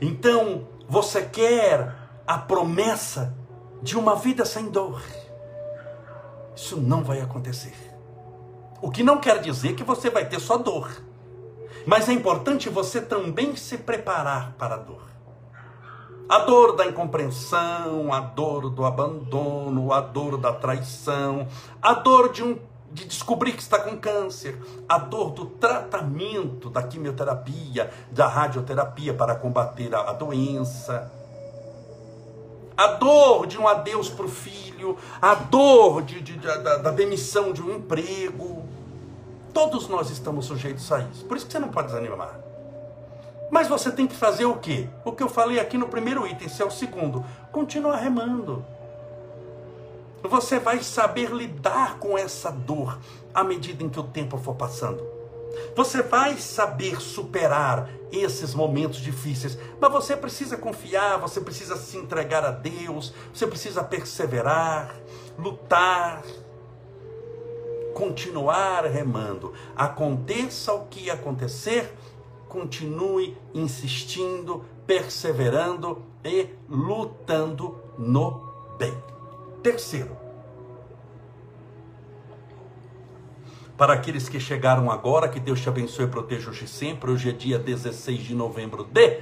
Então, 0.00 0.68
você 0.86 1.22
quer 1.22 1.96
a 2.26 2.36
promessa 2.36 3.34
de 3.82 3.96
uma 3.96 4.14
vida 4.16 4.44
sem 4.44 4.68
dor. 4.68 5.02
Isso 6.54 6.76
não 6.76 7.02
vai 7.02 7.20
acontecer. 7.20 7.74
O 8.82 8.90
que 8.90 9.02
não 9.02 9.18
quer 9.18 9.40
dizer 9.40 9.74
que 9.74 9.82
você 9.82 10.10
vai 10.10 10.28
ter 10.28 10.40
só 10.40 10.58
dor. 10.58 10.90
Mas 11.86 12.08
é 12.08 12.12
importante 12.12 12.68
você 12.68 13.00
também 13.00 13.56
se 13.56 13.78
preparar 13.78 14.52
para 14.58 14.74
a 14.74 14.78
dor. 14.78 15.07
A 16.28 16.40
dor 16.40 16.76
da 16.76 16.84
incompreensão, 16.84 18.12
a 18.12 18.20
dor 18.20 18.68
do 18.68 18.84
abandono, 18.84 19.92
a 19.92 20.00
dor 20.00 20.36
da 20.36 20.52
traição, 20.52 21.48
a 21.80 21.94
dor 21.94 22.30
de, 22.30 22.42
um, 22.42 22.58
de 22.92 23.06
descobrir 23.06 23.52
que 23.52 23.62
está 23.62 23.78
com 23.78 23.96
câncer, 23.96 24.58
a 24.86 24.98
dor 24.98 25.30
do 25.30 25.46
tratamento 25.46 26.68
da 26.68 26.82
quimioterapia, 26.82 27.90
da 28.10 28.28
radioterapia 28.28 29.14
para 29.14 29.34
combater 29.34 29.94
a, 29.94 30.10
a 30.10 30.12
doença, 30.12 31.10
a 32.76 32.88
dor 32.88 33.46
de 33.46 33.58
um 33.58 33.66
adeus 33.66 34.10
para 34.10 34.26
o 34.26 34.28
filho, 34.28 34.98
a 35.22 35.34
dor 35.34 36.02
de, 36.02 36.20
de, 36.20 36.36
de 36.36 36.46
da, 36.46 36.76
da 36.76 36.90
demissão 36.90 37.54
de 37.54 37.62
um 37.62 37.74
emprego. 37.74 38.64
Todos 39.54 39.88
nós 39.88 40.10
estamos 40.10 40.44
sujeitos 40.44 40.92
a 40.92 41.00
isso. 41.00 41.24
Por 41.24 41.38
isso 41.38 41.46
que 41.46 41.52
você 41.52 41.58
não 41.58 41.68
pode 41.68 41.88
desanimar. 41.88 42.47
Mas 43.50 43.68
você 43.68 43.90
tem 43.90 44.06
que 44.06 44.14
fazer 44.14 44.44
o 44.44 44.56
quê? 44.56 44.88
O 45.04 45.12
que 45.12 45.22
eu 45.22 45.28
falei 45.28 45.58
aqui 45.58 45.78
no 45.78 45.88
primeiro 45.88 46.26
item, 46.26 46.46
esse 46.46 46.60
é 46.60 46.64
o 46.64 46.70
segundo. 46.70 47.24
Continua 47.50 47.96
remando. 47.96 48.64
Você 50.22 50.58
vai 50.58 50.82
saber 50.82 51.30
lidar 51.30 51.98
com 51.98 52.18
essa 52.18 52.50
dor 52.50 52.98
à 53.32 53.44
medida 53.44 53.82
em 53.82 53.88
que 53.88 54.00
o 54.00 54.04
tempo 54.04 54.36
for 54.36 54.54
passando. 54.54 55.02
Você 55.74 56.02
vai 56.02 56.36
saber 56.36 57.00
superar 57.00 57.88
esses 58.12 58.54
momentos 58.54 59.00
difíceis, 59.00 59.58
mas 59.80 59.92
você 59.92 60.16
precisa 60.16 60.56
confiar, 60.56 61.18
você 61.18 61.40
precisa 61.40 61.76
se 61.76 61.96
entregar 61.96 62.44
a 62.44 62.50
Deus, 62.50 63.12
você 63.32 63.46
precisa 63.46 63.82
perseverar, 63.84 64.94
lutar, 65.38 66.22
continuar 67.94 68.84
remando. 68.84 69.52
Aconteça 69.76 70.72
o 70.72 70.86
que 70.86 71.10
acontecer, 71.10 71.92
continue 72.48 73.36
insistindo, 73.54 74.64
perseverando 74.86 76.02
e 76.24 76.48
lutando 76.68 77.78
no 77.98 78.76
bem. 78.78 78.96
Terceiro, 79.62 80.16
Para 83.78 83.92
aqueles 83.92 84.28
que 84.28 84.40
chegaram 84.40 84.90
agora, 84.90 85.28
que 85.28 85.38
Deus 85.38 85.60
te 85.60 85.68
abençoe 85.68 86.06
e 86.06 86.08
proteja 86.08 86.50
hoje 86.50 86.66
sempre. 86.66 87.12
Hoje 87.12 87.28
é 87.28 87.32
dia 87.32 87.60
16 87.60 88.24
de 88.24 88.34
novembro 88.34 88.82
de 88.82 89.20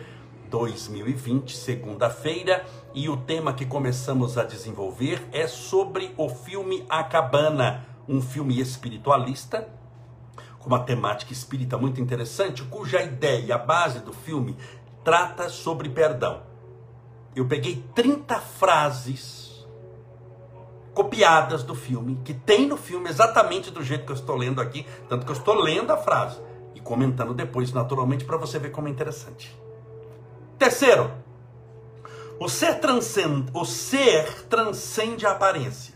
2020, 0.49 1.55
segunda-feira, 1.55 2.65
e 2.95 3.07
o 3.11 3.19
tema 3.19 3.53
que 3.53 3.67
começamos 3.67 4.39
a 4.39 4.45
desenvolver 4.45 5.23
é 5.31 5.47
sobre 5.47 6.15
o 6.17 6.31
filme 6.31 6.87
A 6.89 7.05
Cabana, 7.05 7.85
um 8.09 8.23
filme 8.23 8.59
espiritualista 8.59 9.69
uma 10.67 10.81
temática 10.81 11.33
espírita 11.33 11.79
muito 11.79 12.01
interessante, 12.01 12.65
cuja 12.65 13.01
ideia, 13.01 13.55
a 13.55 13.59
base 13.59 14.01
do 14.01 14.13
filme, 14.13 14.57
trata 15.05 15.49
sobre 15.49 15.89
perdão. 15.89 16.43
Eu 17.37 17.47
peguei 17.47 17.85
30 17.95 18.41
frases 18.41 19.65
copiadas 20.93 21.63
do 21.63 21.75
filme, 21.75 22.19
que 22.25 22.35
tem 22.35 22.67
no 22.67 22.77
filme 22.77 23.09
exatamente 23.09 23.71
do 23.71 23.83
jeito 23.83 24.05
que 24.05 24.11
eu 24.11 24.17
estou 24.17 24.35
lendo 24.35 24.61
aqui, 24.61 24.85
tanto 25.09 25.25
que 25.25 25.31
eu 25.31 25.37
estou 25.37 25.55
lendo 25.55 25.93
a 25.93 25.97
frase 25.97 26.41
e 26.75 26.81
comentando 26.81 27.33
depois, 27.33 27.73
naturalmente, 27.73 28.25
para 28.25 28.37
você 28.37 28.59
ver 28.59 28.71
como 28.71 28.89
é 28.89 28.91
interessante. 28.91 29.57
Terceiro, 30.59 31.13
o 32.41 32.49
ser, 32.49 32.81
transcende, 32.81 33.51
o 33.55 33.65
ser 33.65 34.47
transcende 34.47 35.27
a 35.27 35.33
aparência. 35.33 35.95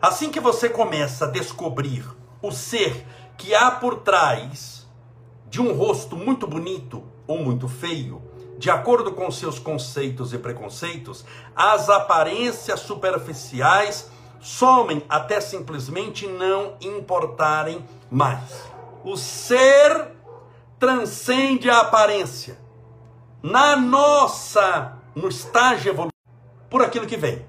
Assim 0.00 0.30
que 0.30 0.40
você 0.40 0.68
começa 0.68 1.26
a 1.26 1.30
descobrir 1.30 2.04
o 2.40 2.52
ser 2.52 3.04
que 3.38 3.54
há 3.54 3.70
por 3.70 4.00
trás 4.00 4.86
de 5.48 5.62
um 5.62 5.72
rosto 5.72 6.16
muito 6.16 6.46
bonito 6.46 7.02
ou 7.26 7.38
muito 7.38 7.68
feio, 7.68 8.20
de 8.58 8.68
acordo 8.68 9.12
com 9.12 9.30
seus 9.30 9.58
conceitos 9.58 10.34
e 10.34 10.38
preconceitos, 10.38 11.24
as 11.54 11.88
aparências 11.88 12.80
superficiais 12.80 14.10
somem 14.40 15.04
até 15.08 15.40
simplesmente 15.40 16.26
não 16.26 16.76
importarem 16.80 17.82
mais. 18.10 18.64
O 19.04 19.16
ser 19.16 20.08
transcende 20.78 21.70
a 21.70 21.80
aparência. 21.80 22.58
Na 23.40 23.76
nossa, 23.76 24.98
no 25.14 25.28
estágio 25.28 25.90
evolutivo, 25.90 26.12
por 26.68 26.82
aquilo 26.82 27.06
que 27.06 27.16
vem. 27.16 27.46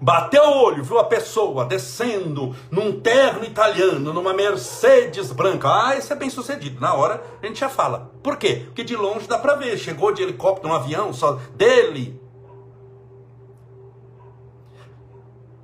Bateu 0.00 0.42
o 0.42 0.64
olho, 0.64 0.84
viu 0.84 0.98
a 0.98 1.04
pessoa 1.04 1.64
descendo 1.64 2.54
num 2.70 3.00
terno 3.00 3.44
italiano, 3.44 4.12
numa 4.12 4.34
Mercedes 4.34 5.32
branca. 5.32 5.68
Ah, 5.68 5.96
esse 5.96 6.12
é 6.12 6.16
bem 6.16 6.30
sucedido. 6.30 6.80
Na 6.80 6.94
hora 6.94 7.22
a 7.42 7.46
gente 7.46 7.60
já 7.60 7.68
fala. 7.68 8.10
Por 8.22 8.36
quê? 8.36 8.62
Porque 8.66 8.84
de 8.84 8.96
longe 8.96 9.26
dá 9.26 9.38
para 9.38 9.54
ver. 9.54 9.78
Chegou 9.78 10.12
de 10.12 10.22
helicóptero, 10.22 10.72
um 10.72 10.76
avião 10.76 11.12
só 11.12 11.38
dele, 11.54 12.20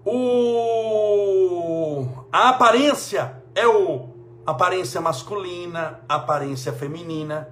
o 0.05 2.07
a 2.33 2.49
aparência 2.49 3.43
é 3.55 3.67
o 3.67 4.09
aparência 4.47 5.01
masculina, 5.01 6.01
aparência 6.09 6.73
feminina. 6.73 7.49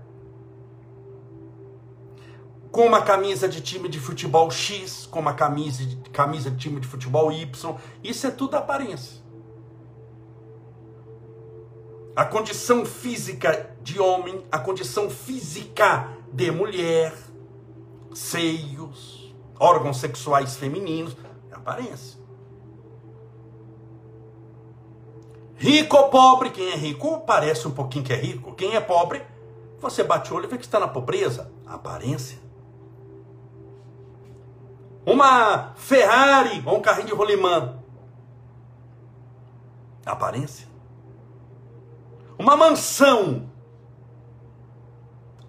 Com 2.71 2.87
uma 2.87 3.03
camisa 3.03 3.49
de 3.49 3.61
time 3.61 3.89
de 3.89 3.99
futebol 3.99 4.51
X, 4.51 5.07
com 5.07 5.19
uma 5.19 5.35
camisa 5.35 5.85
de, 5.85 5.97
camisa 6.11 6.51
de 6.51 6.57
time 6.57 6.81
de 6.81 6.87
futebol 6.87 7.33
Y, 7.33 7.77
isso 8.03 8.27
é 8.27 8.31
tudo 8.31 8.57
aparência. 8.57 9.21
A 12.15 12.25
condição 12.25 12.85
física 12.85 13.75
de 13.83 13.99
homem, 13.99 14.45
a 14.53 14.59
condição 14.59 15.11
física 15.11 16.09
de 16.33 16.51
mulher, 16.51 17.13
seios, 18.15 19.35
órgãos 19.59 19.99
sexuais 19.99 20.57
femininos, 20.57 21.17
é 21.51 21.55
aparência. 21.55 22.21
Rico 25.57 25.95
ou 25.95 26.09
pobre, 26.09 26.51
quem 26.51 26.71
é 26.71 26.75
rico 26.75 27.21
parece 27.21 27.69
um 27.69 27.71
pouquinho 27.71 28.05
que 28.05 28.13
é 28.13 28.17
rico. 28.17 28.55
Quem 28.55 28.75
é 28.75 28.81
pobre, 28.81 29.23
você 29.79 30.03
bate 30.03 30.33
o 30.33 30.37
olho 30.37 30.47
e 30.47 30.49
vê 30.49 30.57
que 30.57 30.65
está 30.65 30.81
na 30.81 30.89
pobreza. 30.89 31.53
aparência. 31.67 32.39
Uma 35.11 35.73
Ferrari 35.75 36.63
ou 36.65 36.77
um 36.77 36.81
carrinho 36.81 37.09
de 37.09 37.13
rolimã. 37.13 37.81
aparência. 40.07 40.69
Uma 42.39 42.57
mansão 42.57 43.51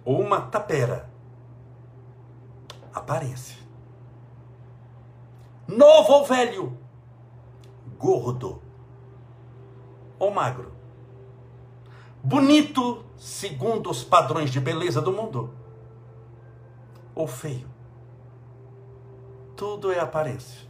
ou 0.04 0.20
uma 0.20 0.40
tapera. 0.40 1.08
Aparência. 2.92 3.56
Novo 5.68 6.12
ou 6.12 6.24
velho? 6.24 6.76
Gordo 7.96 8.60
ou 10.18 10.32
magro? 10.32 10.72
Bonito 12.20 13.04
segundo 13.16 13.90
os 13.90 14.02
padrões 14.02 14.50
de 14.50 14.58
beleza 14.58 15.00
do 15.00 15.12
mundo? 15.12 15.54
Ou 17.14 17.28
feio? 17.28 17.71
Tudo 19.62 19.92
é 19.92 20.00
aparência. 20.00 20.68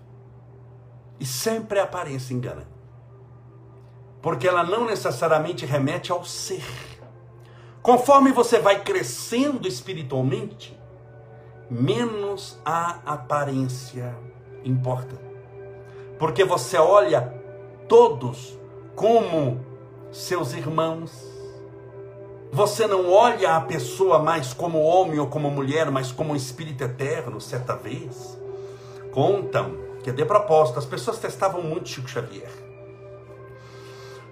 E 1.19 1.25
sempre 1.25 1.79
a 1.79 1.85
aparência 1.85 2.35
engana. 2.35 2.69
Porque 4.21 4.47
ela 4.47 4.63
não 4.63 4.85
necessariamente 4.85 5.65
remete 5.65 6.13
ao 6.13 6.27
ser. 6.27 6.63
Conforme 7.81 8.33
você 8.33 8.59
vai 8.59 8.83
crescendo 8.83 9.67
espiritualmente, 9.67 10.79
menos 11.71 12.61
a 12.67 12.99
aparência 13.07 14.15
importa. 14.63 15.17
Porque 16.19 16.45
você 16.45 16.77
olha 16.77 17.33
todos 17.89 18.59
como 18.95 19.65
seus 20.11 20.53
irmãos. 20.53 21.13
Você 22.53 22.87
não 22.87 23.11
olha 23.11 23.57
a 23.57 23.61
pessoa 23.63 24.19
mais 24.19 24.53
como 24.53 24.83
homem 24.83 25.19
ou 25.19 25.29
como 25.29 25.51
mulher, 25.51 25.91
mas 25.91 26.13
como 26.13 26.35
um 26.35 26.37
espírito 26.37 26.85
eterno, 26.85 27.41
certa 27.41 27.75
vez. 27.75 28.42
Contam 29.13 29.77
que, 30.03 30.11
de 30.11 30.25
propósito, 30.25 30.79
as 30.79 30.87
pessoas 30.87 31.19
testavam 31.19 31.63
muito 31.63 31.89
Chico 31.89 32.09
Xavier. 32.09 32.51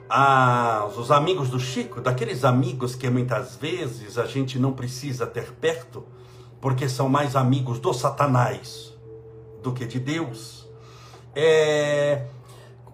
Ah, 0.09 0.89
os 0.97 1.13
amigos 1.13 1.51
do 1.51 1.61
Chico, 1.61 2.01
daqueles 2.01 2.45
amigos 2.45 2.97
que 2.97 3.09
muitas 3.09 3.55
vezes 3.55 4.19
a 4.19 4.27
gente 4.27 4.59
não 4.59 4.73
precisa 4.73 5.25
ter 5.27 5.53
perto, 5.53 6.05
porque 6.61 6.89
são 6.89 7.09
mais 7.09 7.37
amigos 7.37 7.79
do 7.79 7.93
Satanás 7.93 8.93
do 9.63 9.73
que 9.73 9.87
de 9.87 10.01
Deus. 10.01 10.69
É, 11.35 12.27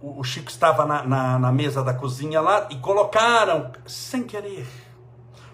o 0.03 0.23
Chico 0.23 0.51
estava 0.51 0.85
na, 0.85 1.05
na, 1.05 1.39
na, 1.39 1.53
mesa 1.53 1.83
da 1.83 1.95
cozinha 1.95 2.41
lá 2.41 2.69
e 2.71 2.77
colocaram, 2.77 3.73
sem 3.87 4.23
querer, 4.23 4.67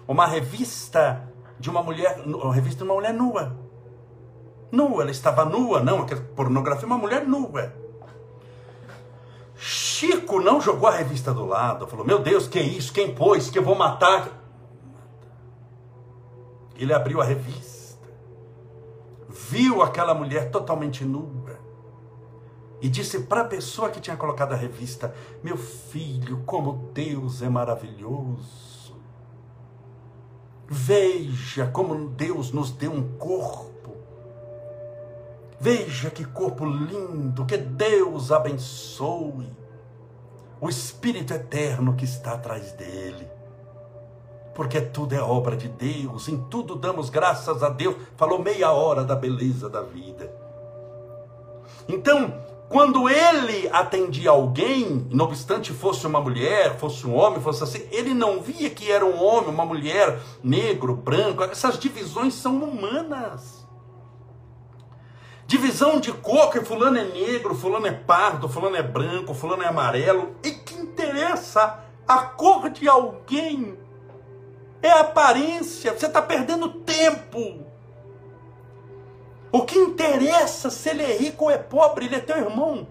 uma 0.05 0.27
revista 0.27 1.31
de 1.57 1.69
uma 1.69 1.81
mulher, 1.81 2.21
uma 2.25 2.53
revista 2.53 2.79
de 2.79 2.83
uma 2.83 2.95
mulher 2.95 3.13
nua. 3.13 3.62
Nua, 4.73 5.03
ela 5.03 5.11
estava 5.11 5.45
nua, 5.45 5.83
não, 5.83 6.03
pornografia, 6.35 6.87
uma 6.87 6.97
mulher 6.97 7.27
nua. 7.27 7.71
Chico 9.55 10.41
não 10.41 10.59
jogou 10.59 10.89
a 10.89 10.91
revista 10.91 11.31
do 11.31 11.45
lado, 11.45 11.85
falou: 11.85 12.03
Meu 12.03 12.17
Deus, 12.17 12.47
que 12.47 12.59
isso? 12.59 12.91
Quem 12.91 13.13
pôs? 13.13 13.51
Que 13.51 13.59
eu 13.59 13.63
vou 13.63 13.75
matar? 13.75 14.29
Ele 16.75 16.91
abriu 16.91 17.21
a 17.21 17.23
revista, 17.23 18.09
viu 19.29 19.83
aquela 19.83 20.15
mulher 20.15 20.49
totalmente 20.49 21.05
nua 21.05 21.59
e 22.81 22.89
disse 22.89 23.19
para 23.19 23.41
a 23.41 23.45
pessoa 23.45 23.91
que 23.91 24.01
tinha 24.01 24.17
colocado 24.17 24.53
a 24.53 24.57
revista: 24.57 25.13
Meu 25.43 25.55
filho, 25.55 26.41
como 26.47 26.89
Deus 26.95 27.43
é 27.43 27.47
maravilhoso. 27.47 28.95
Veja 30.67 31.67
como 31.67 32.09
Deus 32.09 32.51
nos 32.51 32.71
deu 32.71 32.91
um 32.91 33.07
corpo. 33.19 33.72
Veja 35.63 36.09
que 36.09 36.25
corpo 36.25 36.65
lindo, 36.65 37.45
que 37.45 37.55
Deus 37.55 38.33
abençoe. 38.33 39.47
O 40.59 40.67
Espírito 40.67 41.33
eterno 41.33 41.95
que 41.95 42.03
está 42.03 42.33
atrás 42.33 42.73
dele. 42.73 43.25
Porque 44.53 44.81
tudo 44.81 45.15
é 45.15 45.21
obra 45.21 45.55
de 45.55 45.69
Deus, 45.69 46.27
em 46.27 46.37
tudo 46.49 46.75
damos 46.75 47.09
graças 47.09 47.63
a 47.63 47.69
Deus. 47.69 47.95
Falou 48.17 48.39
meia 48.39 48.73
hora 48.73 49.05
da 49.05 49.15
beleza 49.15 49.69
da 49.69 49.81
vida. 49.81 50.35
Então, 51.87 52.43
quando 52.67 53.07
ele 53.07 53.69
atendia 53.71 54.31
alguém, 54.31 55.07
não 55.11 55.23
obstante 55.23 55.71
fosse 55.71 56.05
uma 56.05 56.19
mulher, 56.19 56.77
fosse 56.77 57.07
um 57.07 57.15
homem, 57.15 57.39
fosse 57.39 57.63
assim, 57.63 57.87
ele 57.89 58.13
não 58.13 58.41
via 58.41 58.69
que 58.69 58.91
era 58.91 59.05
um 59.05 59.23
homem, 59.23 59.49
uma 59.49 59.65
mulher, 59.65 60.19
negro, 60.43 60.93
branco. 60.93 61.41
Essas 61.41 61.79
divisões 61.79 62.33
são 62.33 62.61
humanas. 62.61 63.62
Divisão 65.53 65.99
de 65.99 66.11
cor, 66.11 66.49
que 66.49 66.61
fulano 66.61 66.97
é 66.97 67.03
negro, 67.03 67.53
fulano 67.53 67.85
é 67.85 67.91
pardo, 67.91 68.49
fulano 68.49 68.75
é 68.75 68.81
branco, 68.81 69.35
fulano 69.35 69.61
é 69.61 69.67
amarelo. 69.67 70.35
E 70.43 70.49
que 70.49 70.73
interessa 70.73 71.79
a 72.07 72.17
cor 72.23 72.71
de 72.71 72.89
alguém? 72.89 73.77
É 74.81 74.89
a 74.89 75.01
aparência. 75.01 75.93
Você 75.93 76.07
está 76.07 76.23
perdendo 76.23 76.69
tempo. 76.69 77.67
O 79.51 79.61
que 79.61 79.77
interessa 79.77 80.71
se 80.71 80.89
ele 80.89 81.03
é 81.03 81.15
rico 81.17 81.43
ou 81.43 81.51
é 81.51 81.57
pobre, 81.59 82.07
ele 82.07 82.15
é 82.15 82.19
teu 82.19 82.37
irmão. 82.37 82.87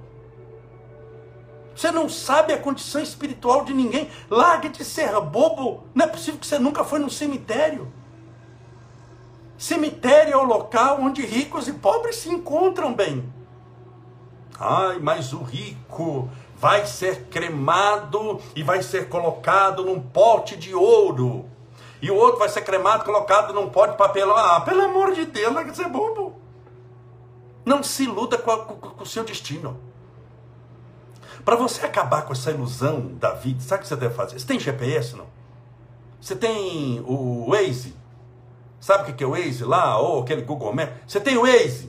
Você 1.75 1.91
não 1.91 2.09
sabe 2.09 2.53
a 2.53 2.59
condição 2.59 3.03
espiritual 3.03 3.65
de 3.65 3.75
ninguém. 3.75 4.09
Largue 4.31 4.69
de 4.69 4.85
ser 4.85 5.11
bobo. 5.21 5.83
Não 5.93 6.05
é 6.05 6.09
possível 6.09 6.39
que 6.39 6.47
você 6.47 6.61
nunca 6.61 6.85
foi 6.85 7.01
no 7.01 7.11
cemitério. 7.11 7.93
Cemitério 9.63 10.33
é 10.33 10.37
o 10.37 10.43
local 10.43 11.01
onde 11.01 11.25
ricos 11.25 11.69
e 11.69 11.73
pobres 11.73 12.17
se 12.17 12.29
encontram 12.29 12.93
bem. 12.93 13.33
Ai, 14.59 14.99
mas 14.99 15.33
o 15.33 15.41
rico 15.41 16.29
vai 16.57 16.85
ser 16.85 17.27
cremado 17.27 18.41
e 18.57 18.63
vai 18.65 18.83
ser 18.83 19.09
colocado 19.09 19.85
num 19.85 20.01
pote 20.01 20.57
de 20.57 20.75
ouro. 20.75 21.49
E 22.01 22.11
o 22.11 22.17
outro 22.17 22.41
vai 22.41 22.49
ser 22.49 22.63
cremado, 22.63 23.05
colocado 23.05 23.55
num 23.55 23.71
pote 23.71 23.93
de 23.93 23.99
papelão. 23.99 24.37
Ah, 24.37 24.61
pelo 24.63 24.83
amor 24.83 25.13
de 25.13 25.27
Deus, 25.27 25.55
não 25.55 25.61
é 25.61 25.89
bobo. 25.89 26.35
Não 27.65 27.85
se 27.85 28.03
iluda 28.03 28.37
com, 28.39 28.51
a, 28.51 28.65
com 28.65 29.05
o 29.05 29.07
seu 29.07 29.23
destino. 29.23 29.79
Para 31.45 31.55
você 31.55 31.87
acabar 31.87 32.23
com 32.23 32.33
essa 32.33 32.51
ilusão 32.51 33.15
da 33.15 33.31
vida, 33.31 33.61
sabe 33.61 33.79
o 33.79 33.83
que 33.83 33.89
você 33.89 33.95
deve 33.95 34.15
fazer? 34.17 34.41
Você 34.41 34.45
tem 34.45 34.59
GPS, 34.59 35.15
não? 35.15 35.27
Você 36.21 36.35
tem 36.35 36.99
o 37.07 37.51
Waze? 37.51 38.02
Sabe 38.83 39.13
o 39.13 39.15
que 39.15 39.23
é 39.23 39.27
o 39.27 39.31
Waze 39.31 39.63
lá? 39.63 39.97
Ou 39.97 40.23
aquele 40.23 40.43
Google 40.43 40.75
Maps? 40.75 40.93
Você 41.07 41.21
tem 41.21 41.39
o 41.39 41.43
Waze? 41.43 41.89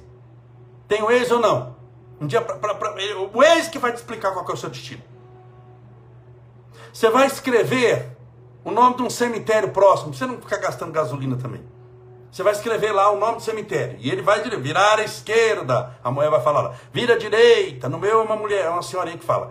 Tem 0.88 1.02
o 1.02 1.08
Waze 1.08 1.34
ou 1.34 1.40
não? 1.40 1.76
Um 2.22 2.28
dia, 2.28 2.40
pra, 2.40 2.56
pra, 2.56 2.76
pra, 2.76 2.94
o 3.18 3.40
Waze 3.40 3.72
que 3.72 3.80
vai 3.80 3.92
te 3.92 3.96
explicar 3.96 4.32
qual 4.32 4.48
é 4.48 4.54
o 4.54 4.56
seu 4.56 4.70
destino. 4.70 5.02
Você 6.94 7.10
vai 7.10 7.26
escrever 7.26 8.16
o 8.64 8.70
nome 8.70 8.98
de 8.98 9.02
um 9.02 9.10
cemitério 9.10 9.70
próximo, 9.70 10.14
você 10.14 10.28
não 10.28 10.40
ficar 10.40 10.58
gastando 10.58 10.92
gasolina 10.92 11.36
também. 11.36 11.64
Você 12.32 12.44
vai 12.44 12.54
escrever 12.54 12.92
lá 12.92 13.10
o 13.10 13.20
nome 13.20 13.38
do 13.38 13.42
cemitério. 13.42 13.98
E 14.00 14.12
ele 14.12 14.22
vai 14.22 14.48
virar 14.60 15.00
à 15.00 15.04
esquerda. 15.04 15.98
A 16.04 16.12
mulher 16.12 16.30
vai 16.30 16.42
falar 16.42 16.62
lá, 16.62 16.76
vira 16.92 17.16
à 17.16 17.18
direita. 17.18 17.90
No 17.90 17.98
meu 17.98 18.22
é 18.22 18.24
uma 18.24 18.36
mulher, 18.36 18.66
é 18.66 18.70
uma 18.70 18.84
senhorinha 18.84 19.18
que 19.18 19.26
fala. 19.26 19.50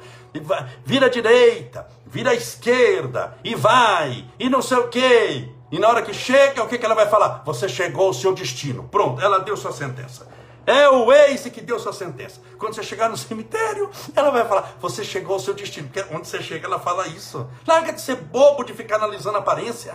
Vira 0.85 1.07
à 1.07 1.09
direita, 1.09 1.89
vira 2.07 2.31
à 2.31 2.35
esquerda. 2.35 3.37
E 3.43 3.57
vai. 3.57 4.25
E 4.39 4.49
não 4.49 4.63
sei 4.63 4.79
o 4.79 4.87
quê. 4.87 5.52
E 5.73 5.79
na 5.79 5.89
hora 5.89 6.03
que 6.03 6.13
chega, 6.13 6.63
o 6.63 6.69
que, 6.69 6.77
que 6.77 6.85
ela 6.85 6.95
vai 6.95 7.09
falar? 7.09 7.43
Você 7.47 7.67
chegou 7.67 8.09
ao 8.09 8.13
seu 8.13 8.35
destino. 8.35 8.85
Pronto, 8.85 9.23
ela 9.23 9.39
deu 9.39 9.57
sua 9.57 9.73
sentença. 9.73 10.29
É 10.67 10.87
o 10.87 11.07
Waze 11.07 11.51
que 11.51 11.63
deu 11.63 11.81
sua 11.81 11.95
sentença. 11.95 12.43
Quando 12.59 12.75
você 12.75 12.83
chegar 12.83 13.09
no 13.09 13.17
cemitério, 13.17 13.91
ela 14.15 14.31
vai 14.31 14.47
falar: 14.47 14.77
Você 14.81 15.03
chegou 15.03 15.33
ao 15.33 15.41
seu 15.41 15.55
destino. 15.55 15.89
Porque 15.89 16.15
onde 16.15 16.29
você 16.29 16.43
chega, 16.43 16.67
ela 16.67 16.79
fala 16.79 17.09
isso. 17.09 17.49
Larga 17.67 17.91
de 17.95 18.03
ser 18.03 18.17
bobo 18.17 18.63
de 18.65 18.75
ficar 18.75 18.97
analisando 18.97 19.39
a 19.39 19.41
aparência. 19.41 19.95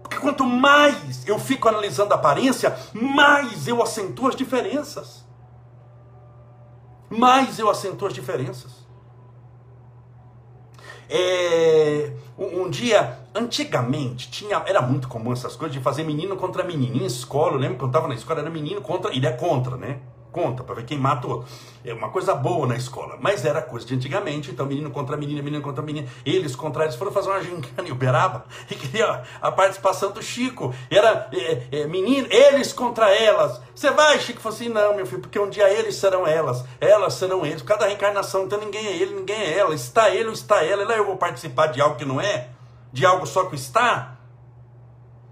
Porque 0.00 0.18
quanto 0.18 0.44
mais 0.44 1.26
eu 1.26 1.40
fico 1.40 1.68
analisando 1.68 2.14
a 2.14 2.16
aparência, 2.16 2.78
mais 2.94 3.66
eu 3.66 3.82
acentuo 3.82 4.28
as 4.28 4.36
diferenças. 4.36 5.26
Mais 7.10 7.58
eu 7.58 7.68
acentuo 7.68 8.06
as 8.06 8.14
diferenças. 8.14 8.77
É, 11.10 12.12
um, 12.38 12.62
um, 12.62 12.70
dia, 12.70 13.18
antigamente, 13.34 14.30
tinha, 14.30 14.62
era 14.66 14.82
muito 14.82 15.08
comum 15.08 15.32
essas 15.32 15.56
coisas 15.56 15.76
de 15.76 15.82
fazer 15.82 16.04
menino 16.04 16.36
contra 16.36 16.62
menino. 16.62 16.96
Em 16.96 17.06
escola, 17.06 17.54
eu 17.54 17.58
lembro 17.58 17.78
que 17.78 17.84
eu 17.84 17.88
estava 17.88 18.08
na 18.08 18.14
escola, 18.14 18.40
era 18.40 18.50
menino 18.50 18.80
contra. 18.80 19.14
Ele 19.14 19.26
é 19.26 19.32
contra, 19.32 19.76
né? 19.76 20.00
Conta, 20.38 20.62
para 20.62 20.76
ver 20.76 20.84
quem 20.84 20.96
mata 20.96 21.26
o 21.26 21.30
outro. 21.30 21.48
É 21.84 21.92
uma 21.92 22.10
coisa 22.10 22.32
boa 22.32 22.64
na 22.64 22.76
escola, 22.76 23.18
mas 23.20 23.44
era 23.44 23.60
coisa 23.60 23.84
de 23.84 23.94
antigamente, 23.94 24.52
então 24.52 24.64
menino 24.66 24.88
contra 24.88 25.16
menina, 25.16 25.42
menino 25.42 25.62
contra 25.62 25.82
menina, 25.82 26.08
eles 26.24 26.54
contra 26.54 26.84
eles 26.84 26.94
foram 26.94 27.10
fazer 27.10 27.28
uma 27.28 27.42
gincana 27.42 27.88
em 27.88 27.90
Uberaba 27.90 28.44
e 28.70 28.74
queria 28.76 29.24
a 29.42 29.50
participação 29.50 30.12
do 30.12 30.22
Chico. 30.22 30.72
Era 30.88 31.28
é, 31.32 31.80
é, 31.80 31.86
menino, 31.88 32.28
eles 32.30 32.72
contra 32.72 33.12
elas. 33.12 33.60
Você 33.74 33.90
vai, 33.90 34.20
Chico? 34.20 34.40
Falou 34.40 34.56
assim: 34.56 34.68
não, 34.68 34.94
meu 34.94 35.06
filho, 35.06 35.22
porque 35.22 35.40
um 35.40 35.50
dia 35.50 35.68
eles 35.70 35.96
serão 35.96 36.24
elas, 36.24 36.64
elas 36.80 37.14
serão 37.14 37.44
eles. 37.44 37.62
Cada 37.62 37.86
reencarnação, 37.86 38.44
então 38.44 38.60
ninguém 38.60 38.86
é 38.86 38.96
ele, 38.96 39.14
ninguém 39.14 39.40
é 39.40 39.58
ela. 39.58 39.74
Está 39.74 40.10
ele 40.10 40.26
ou 40.26 40.32
está 40.34 40.64
ela. 40.64 40.84
Lá 40.84 40.96
eu 40.96 41.04
vou 41.04 41.16
participar 41.16 41.66
de 41.66 41.80
algo 41.80 41.96
que 41.96 42.04
não 42.04 42.20
é, 42.20 42.50
de 42.92 43.04
algo 43.04 43.26
só 43.26 43.46
que 43.46 43.56
está. 43.56 44.18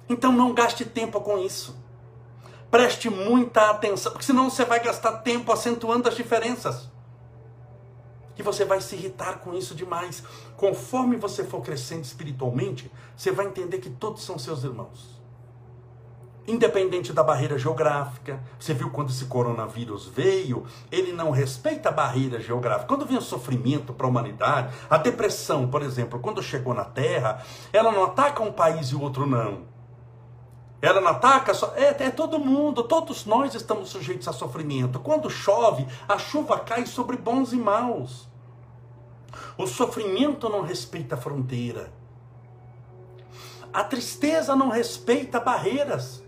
Então 0.08 0.32
não 0.32 0.52
gaste 0.52 0.84
tempo 0.84 1.20
com 1.20 1.38
isso. 1.38 1.85
Preste 2.70 3.08
muita 3.08 3.70
atenção, 3.70 4.12
porque 4.12 4.26
senão 4.26 4.50
você 4.50 4.64
vai 4.64 4.82
gastar 4.82 5.18
tempo 5.18 5.52
acentuando 5.52 6.08
as 6.08 6.16
diferenças. 6.16 6.90
E 8.38 8.42
você 8.42 8.64
vai 8.64 8.80
se 8.80 8.94
irritar 8.96 9.38
com 9.38 9.54
isso 9.54 9.74
demais. 9.74 10.22
Conforme 10.56 11.16
você 11.16 11.44
for 11.44 11.62
crescendo 11.62 12.04
espiritualmente, 12.04 12.90
você 13.16 13.30
vai 13.30 13.46
entender 13.46 13.78
que 13.78 13.88
todos 13.88 14.22
são 14.24 14.38
seus 14.38 14.62
irmãos. 14.62 15.16
Independente 16.46 17.12
da 17.12 17.24
barreira 17.24 17.58
geográfica, 17.58 18.40
você 18.58 18.72
viu 18.72 18.90
quando 18.90 19.10
esse 19.10 19.24
coronavírus 19.24 20.06
veio, 20.06 20.64
ele 20.92 21.12
não 21.12 21.30
respeita 21.30 21.88
a 21.88 21.92
barreira 21.92 22.38
geográfica. 22.38 22.86
Quando 22.86 23.06
vem 23.06 23.16
o 23.16 23.22
sofrimento 23.22 23.92
para 23.92 24.06
a 24.06 24.10
humanidade, 24.10 24.72
a 24.88 24.96
depressão, 24.96 25.66
por 25.68 25.82
exemplo, 25.82 26.20
quando 26.20 26.42
chegou 26.42 26.72
na 26.72 26.84
Terra, 26.84 27.42
ela 27.72 27.90
não 27.90 28.04
ataca 28.04 28.42
um 28.42 28.52
país 28.52 28.88
e 28.88 28.94
o 28.94 29.00
outro 29.00 29.26
não. 29.26 29.75
Ela 30.80 31.00
não 31.00 31.08
ataca, 31.08 31.54
só, 31.54 31.72
é, 31.74 32.04
é 32.04 32.10
todo 32.10 32.38
mundo, 32.38 32.82
todos 32.82 33.24
nós 33.24 33.54
estamos 33.54 33.88
sujeitos 33.88 34.28
a 34.28 34.32
sofrimento. 34.32 35.00
Quando 35.00 35.30
chove, 35.30 35.86
a 36.06 36.18
chuva 36.18 36.58
cai 36.60 36.84
sobre 36.86 37.16
bons 37.16 37.52
e 37.52 37.56
maus. 37.56 38.28
O 39.56 39.66
sofrimento 39.66 40.48
não 40.48 40.62
respeita 40.62 41.16
fronteira. 41.16 41.92
A 43.72 43.84
tristeza 43.84 44.54
não 44.54 44.68
respeita 44.68 45.40
barreiras. 45.40 46.22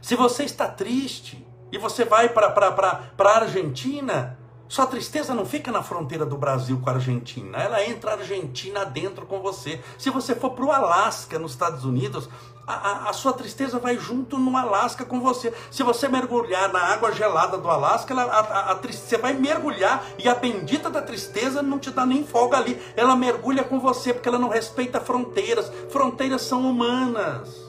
Se 0.00 0.14
você 0.14 0.44
está 0.44 0.68
triste 0.68 1.46
e 1.72 1.78
você 1.78 2.04
vai 2.04 2.28
para 2.28 3.10
a 3.18 3.36
Argentina, 3.36 4.38
sua 4.68 4.86
tristeza 4.86 5.34
não 5.34 5.44
fica 5.44 5.70
na 5.70 5.82
fronteira 5.82 6.24
do 6.24 6.36
Brasil 6.36 6.80
com 6.80 6.90
a 6.90 6.94
Argentina, 6.94 7.58
ela 7.58 7.84
entra 7.84 8.12
a 8.12 8.14
Argentina 8.14 8.84
dentro 8.84 9.26
com 9.26 9.40
você. 9.40 9.80
Se 9.98 10.10
você 10.10 10.34
for 10.34 10.50
para 10.50 10.64
o 10.64 10.72
Alasca, 10.72 11.38
nos 11.38 11.52
Estados 11.52 11.84
Unidos, 11.84 12.28
a, 12.66 13.10
a, 13.10 13.12
sua 13.12 13.32
tristeza 13.32 13.78
vai 13.78 13.98
junto 13.98 14.38
no 14.38 14.56
Alasca 14.56 15.04
com 15.04 15.20
você. 15.20 15.52
Se 15.70 15.82
você 15.82 16.08
mergulhar 16.08 16.72
na 16.72 16.80
água 16.80 17.12
gelada 17.12 17.58
do 17.58 17.68
Alasca, 17.68 18.12
ela, 18.12 18.24
a, 18.24 18.72
a, 18.72 18.74
você 18.74 19.18
vai 19.18 19.34
mergulhar 19.34 20.04
e 20.18 20.28
a 20.28 20.34
bendita 20.34 20.88
da 20.88 21.02
tristeza 21.02 21.62
não 21.62 21.78
te 21.78 21.90
dá 21.90 22.06
nem 22.06 22.24
folga 22.24 22.56
ali. 22.56 22.80
Ela 22.96 23.14
mergulha 23.14 23.64
com 23.64 23.78
você 23.78 24.14
porque 24.14 24.28
ela 24.28 24.38
não 24.38 24.48
respeita 24.48 25.00
fronteiras. 25.00 25.70
Fronteiras 25.90 26.42
são 26.42 26.62
humanas. 26.68 27.64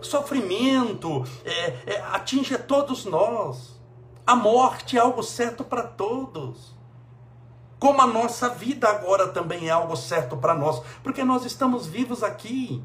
Sofrimento 0.00 1.24
é, 1.44 1.76
é, 1.86 2.04
atinge 2.10 2.58
todos 2.58 3.04
nós. 3.04 3.80
A 4.26 4.36
morte 4.36 4.96
é 4.96 5.00
algo 5.00 5.22
certo 5.22 5.64
para 5.64 5.82
todos. 5.82 6.76
Como 7.78 8.00
a 8.00 8.06
nossa 8.06 8.48
vida 8.48 8.88
agora 8.88 9.28
também 9.28 9.68
é 9.68 9.70
algo 9.72 9.96
certo 9.96 10.36
para 10.36 10.54
nós, 10.54 10.80
porque 11.02 11.24
nós 11.24 11.44
estamos 11.44 11.86
vivos 11.86 12.22
aqui. 12.22 12.82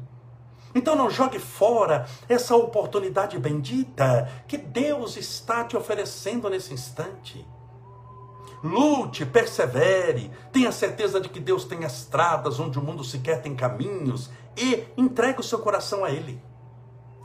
Então 0.74 0.96
não 0.96 1.08
jogue 1.08 1.38
fora 1.38 2.06
essa 2.28 2.56
oportunidade 2.56 3.38
bendita 3.38 4.28
que 4.48 4.58
Deus 4.58 5.16
está 5.16 5.64
te 5.64 5.76
oferecendo 5.76 6.50
nesse 6.50 6.74
instante. 6.74 7.46
Lute, 8.62 9.24
persevere, 9.24 10.32
tenha 10.52 10.72
certeza 10.72 11.20
de 11.20 11.28
que 11.28 11.38
Deus 11.38 11.64
tem 11.64 11.84
estradas 11.84 12.58
onde 12.58 12.76
o 12.78 12.82
mundo 12.82 13.04
sequer 13.04 13.40
tem 13.40 13.54
caminhos 13.54 14.30
e 14.56 14.84
entregue 14.96 15.38
o 15.38 15.44
seu 15.44 15.60
coração 15.60 16.04
a 16.04 16.10
Ele, 16.10 16.42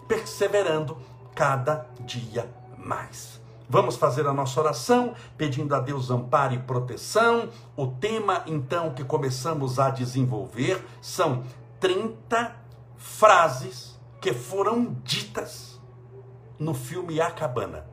perseverando 0.07 0.95
cada 1.33 1.87
dia 2.01 2.47
mais. 2.77 3.42
Vamos 3.69 3.95
fazer 3.95 4.27
a 4.27 4.33
nossa 4.33 4.59
oração, 4.59 5.13
pedindo 5.37 5.73
a 5.75 5.79
Deus 5.79 6.11
amparo 6.11 6.53
e 6.53 6.59
proteção. 6.59 7.49
O 7.75 7.87
tema, 7.87 8.43
então, 8.45 8.93
que 8.93 9.03
começamos 9.03 9.79
a 9.79 9.89
desenvolver 9.89 10.85
são 11.01 11.43
30 11.79 12.55
frases 12.97 13.99
que 14.21 14.33
foram 14.33 14.95
ditas 15.03 15.81
no 16.59 16.73
filme 16.73 17.19
A 17.19 17.31
Cabana. 17.31 17.85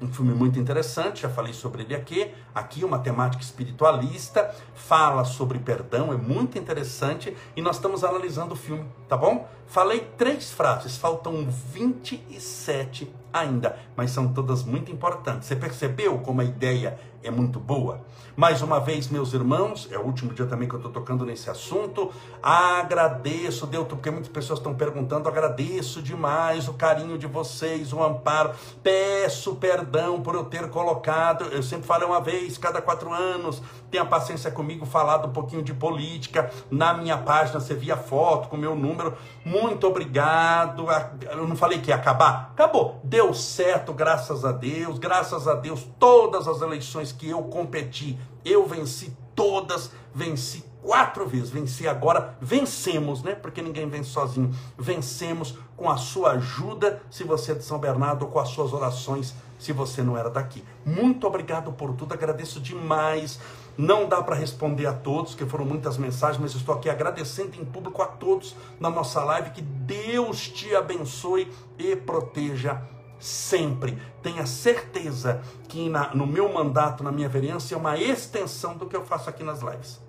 Um 0.00 0.12
filme 0.12 0.34
muito 0.34 0.58
interessante, 0.58 1.22
já 1.22 1.28
falei 1.28 1.52
sobre 1.52 1.82
ele 1.82 1.94
aqui. 1.94 2.30
Aqui, 2.54 2.84
uma 2.84 2.98
temática 2.98 3.42
espiritualista, 3.42 4.54
fala 4.74 5.24
sobre 5.24 5.58
perdão, 5.58 6.12
é 6.12 6.16
muito 6.16 6.58
interessante. 6.58 7.34
E 7.56 7.62
nós 7.62 7.76
estamos 7.76 8.02
analisando 8.02 8.54
o 8.54 8.56
filme, 8.56 8.84
tá 9.08 9.16
bom? 9.16 9.48
Falei 9.66 10.00
três 10.18 10.50
frases, 10.50 10.96
faltam 10.96 11.48
27 11.48 13.14
ainda, 13.34 13.76
mas 13.96 14.12
são 14.12 14.32
todas 14.32 14.62
muito 14.62 14.92
importantes. 14.92 15.48
Você 15.48 15.56
percebeu 15.56 16.18
como 16.20 16.40
a 16.40 16.44
ideia 16.44 16.96
é 17.22 17.30
muito 17.30 17.58
boa? 17.58 18.04
Mais 18.36 18.62
uma 18.62 18.78
vez, 18.80 19.08
meus 19.08 19.32
irmãos, 19.32 19.88
é 19.90 19.98
o 19.98 20.02
último 20.02 20.34
dia 20.34 20.44
também 20.44 20.68
que 20.68 20.74
eu 20.74 20.78
estou 20.78 20.92
tocando 20.92 21.24
nesse 21.24 21.48
assunto. 21.48 22.12
Agradeço, 22.42 23.66
Deus, 23.66 23.86
porque 23.88 24.10
muitas 24.10 24.28
pessoas 24.28 24.58
estão 24.58 24.74
perguntando. 24.74 25.28
Agradeço 25.28 26.02
demais 26.02 26.68
o 26.68 26.74
carinho 26.74 27.16
de 27.16 27.26
vocês, 27.26 27.92
o 27.92 28.02
amparo. 28.02 28.50
Peço 28.82 29.54
perdão 29.56 30.20
por 30.20 30.34
eu 30.34 30.44
ter 30.44 30.68
colocado. 30.68 31.44
Eu 31.46 31.62
sempre 31.62 31.86
falei 31.86 32.06
uma 32.06 32.20
vez, 32.20 32.58
cada 32.58 32.82
quatro 32.82 33.12
anos. 33.12 33.62
Tenha 33.90 34.04
paciência 34.04 34.50
comigo, 34.50 34.84
falado 34.84 35.28
um 35.28 35.32
pouquinho 35.32 35.62
de 35.62 35.72
política 35.72 36.50
na 36.70 36.92
minha 36.92 37.16
página. 37.16 37.60
Você 37.60 37.74
via 37.74 37.96
foto 37.96 38.48
com 38.48 38.56
meu 38.56 38.74
número. 38.74 39.16
Muito 39.44 39.86
obrigado. 39.86 40.86
Eu 41.30 41.46
não 41.46 41.56
falei 41.56 41.80
que 41.80 41.90
ia 41.90 41.96
acabar? 41.96 42.50
Acabou. 42.52 43.00
Deu 43.04 43.23
deu 43.24 43.32
certo, 43.32 43.94
graças 43.94 44.44
a 44.44 44.52
Deus, 44.52 44.98
graças 44.98 45.48
a 45.48 45.54
Deus, 45.54 45.88
todas 45.98 46.46
as 46.46 46.60
eleições 46.60 47.10
que 47.10 47.30
eu 47.30 47.42
competi, 47.44 48.18
eu 48.44 48.66
venci 48.66 49.16
todas, 49.34 49.90
venci 50.14 50.62
quatro 50.82 51.26
vezes, 51.26 51.48
venci 51.48 51.88
agora, 51.88 52.36
vencemos, 52.38 53.22
né? 53.22 53.34
Porque 53.34 53.62
ninguém 53.62 53.88
vence 53.88 54.10
sozinho, 54.10 54.54
vencemos 54.76 55.56
com 55.74 55.90
a 55.90 55.96
sua 55.96 56.32
ajuda, 56.32 57.00
se 57.10 57.24
você 57.24 57.52
é 57.52 57.54
de 57.54 57.64
São 57.64 57.78
Bernardo, 57.78 58.26
com 58.26 58.38
as 58.38 58.50
suas 58.50 58.74
orações, 58.74 59.34
se 59.58 59.72
você 59.72 60.02
não 60.02 60.18
era 60.18 60.28
daqui. 60.28 60.62
Muito 60.84 61.26
obrigado 61.26 61.72
por 61.72 61.94
tudo, 61.94 62.12
agradeço 62.12 62.60
demais. 62.60 63.40
Não 63.78 64.06
dá 64.06 64.22
para 64.22 64.36
responder 64.36 64.86
a 64.86 64.92
todos, 64.92 65.34
que 65.34 65.46
foram 65.46 65.64
muitas 65.64 65.96
mensagens, 65.96 66.40
mas 66.40 66.54
estou 66.54 66.74
aqui 66.74 66.90
agradecendo 66.90 67.56
em 67.56 67.64
público 67.64 68.02
a 68.02 68.06
todos 68.06 68.54
na 68.78 68.90
nossa 68.90 69.24
live. 69.24 69.50
Que 69.50 69.62
Deus 69.62 70.46
te 70.46 70.76
abençoe 70.76 71.50
e 71.78 71.96
proteja 71.96 72.82
sempre. 73.24 73.98
Tenha 74.22 74.46
certeza 74.46 75.40
que 75.68 75.88
na, 75.88 76.14
no 76.14 76.26
meu 76.26 76.52
mandato, 76.52 77.02
na 77.02 77.10
minha 77.10 77.28
vereança, 77.28 77.74
é 77.74 77.76
uma 77.76 77.98
extensão 77.98 78.76
do 78.76 78.86
que 78.86 78.94
eu 78.94 79.04
faço 79.04 79.30
aqui 79.30 79.42
nas 79.42 79.60
lives. 79.60 80.00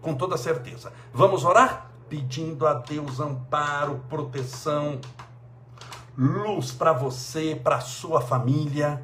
Com 0.00 0.14
toda 0.14 0.36
certeza. 0.36 0.92
Vamos 1.12 1.44
orar? 1.44 1.90
Pedindo 2.08 2.66
a 2.66 2.74
Deus 2.74 3.20
amparo, 3.20 4.02
proteção, 4.08 5.00
luz 6.16 6.72
para 6.72 6.92
você, 6.92 7.58
para 7.62 7.80
sua 7.80 8.20
família. 8.20 9.02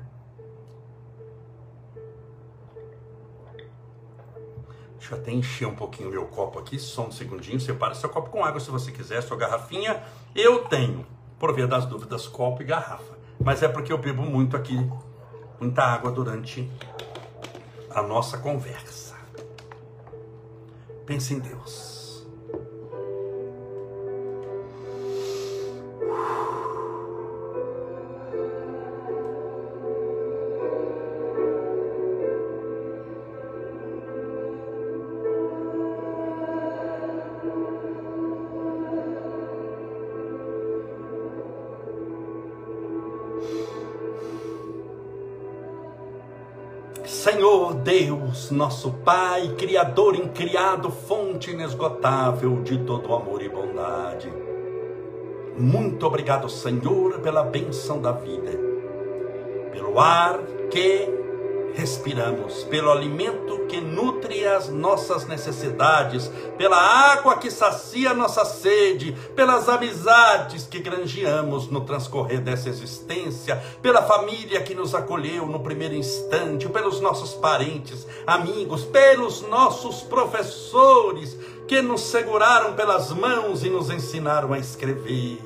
Deixa 4.98 5.14
eu 5.14 5.18
até 5.18 5.32
encher 5.32 5.66
um 5.66 5.74
pouquinho 5.74 6.10
meu 6.10 6.26
copo 6.26 6.58
aqui, 6.58 6.78
só 6.78 7.06
um 7.06 7.10
segundinho. 7.10 7.58
Separe 7.58 7.96
seu 7.96 8.08
copo 8.08 8.30
com 8.30 8.44
água 8.44 8.60
se 8.60 8.70
você 8.70 8.92
quiser, 8.92 9.22
sua 9.22 9.36
garrafinha. 9.36 10.02
Eu 10.34 10.64
tenho, 10.64 11.06
por 11.38 11.54
via 11.54 11.66
das 11.66 11.84
dúvidas, 11.84 12.26
copo 12.26 12.62
e 12.62 12.64
garrafa. 12.64 13.19
Mas 13.42 13.62
é 13.62 13.68
porque 13.68 13.92
eu 13.92 13.98
bebo 13.98 14.22
muito 14.22 14.56
aqui, 14.56 14.76
muita 15.58 15.82
água 15.82 16.10
durante 16.10 16.70
a 17.90 18.02
nossa 18.02 18.38
conversa. 18.38 19.16
Pense 21.06 21.34
em 21.34 21.38
Deus. 21.38 21.99
Nosso 48.50 48.90
Pai, 49.04 49.54
Criador 49.56 50.14
incriado, 50.16 50.90
fonte 50.90 51.50
inesgotável 51.50 52.62
de 52.62 52.78
todo 52.78 53.14
amor 53.14 53.42
e 53.42 53.48
bondade. 53.48 54.32
Muito 55.58 56.06
obrigado, 56.06 56.48
Senhor, 56.48 57.20
pela 57.20 57.42
benção 57.42 58.00
da 58.00 58.12
vida, 58.12 58.50
pelo 59.72 59.98
ar 59.98 60.38
que 60.70 61.19
respiramos, 61.74 62.64
pelo 62.64 62.90
alimento 62.90 63.66
que 63.68 63.80
nutre 63.80 64.46
as 64.46 64.68
nossas 64.68 65.26
necessidades, 65.26 66.30
pela 66.58 66.76
água 66.76 67.36
que 67.36 67.50
sacia 67.50 68.12
nossa 68.12 68.44
sede, 68.44 69.12
pelas 69.34 69.68
amizades 69.68 70.66
que 70.66 70.80
granjeamos 70.80 71.68
no 71.68 71.82
transcorrer 71.82 72.40
dessa 72.40 72.68
existência, 72.68 73.56
pela 73.80 74.02
família 74.02 74.62
que 74.62 74.74
nos 74.74 74.94
acolheu 74.94 75.46
no 75.46 75.60
primeiro 75.60 75.94
instante, 75.94 76.68
pelos 76.68 77.00
nossos 77.00 77.34
parentes, 77.34 78.06
amigos, 78.26 78.84
pelos 78.84 79.42
nossos 79.42 80.02
professores 80.02 81.36
que 81.68 81.80
nos 81.80 82.00
seguraram 82.00 82.74
pelas 82.74 83.10
mãos 83.10 83.64
e 83.64 83.70
nos 83.70 83.90
ensinaram 83.90 84.52
a 84.52 84.58
escrever. 84.58 85.38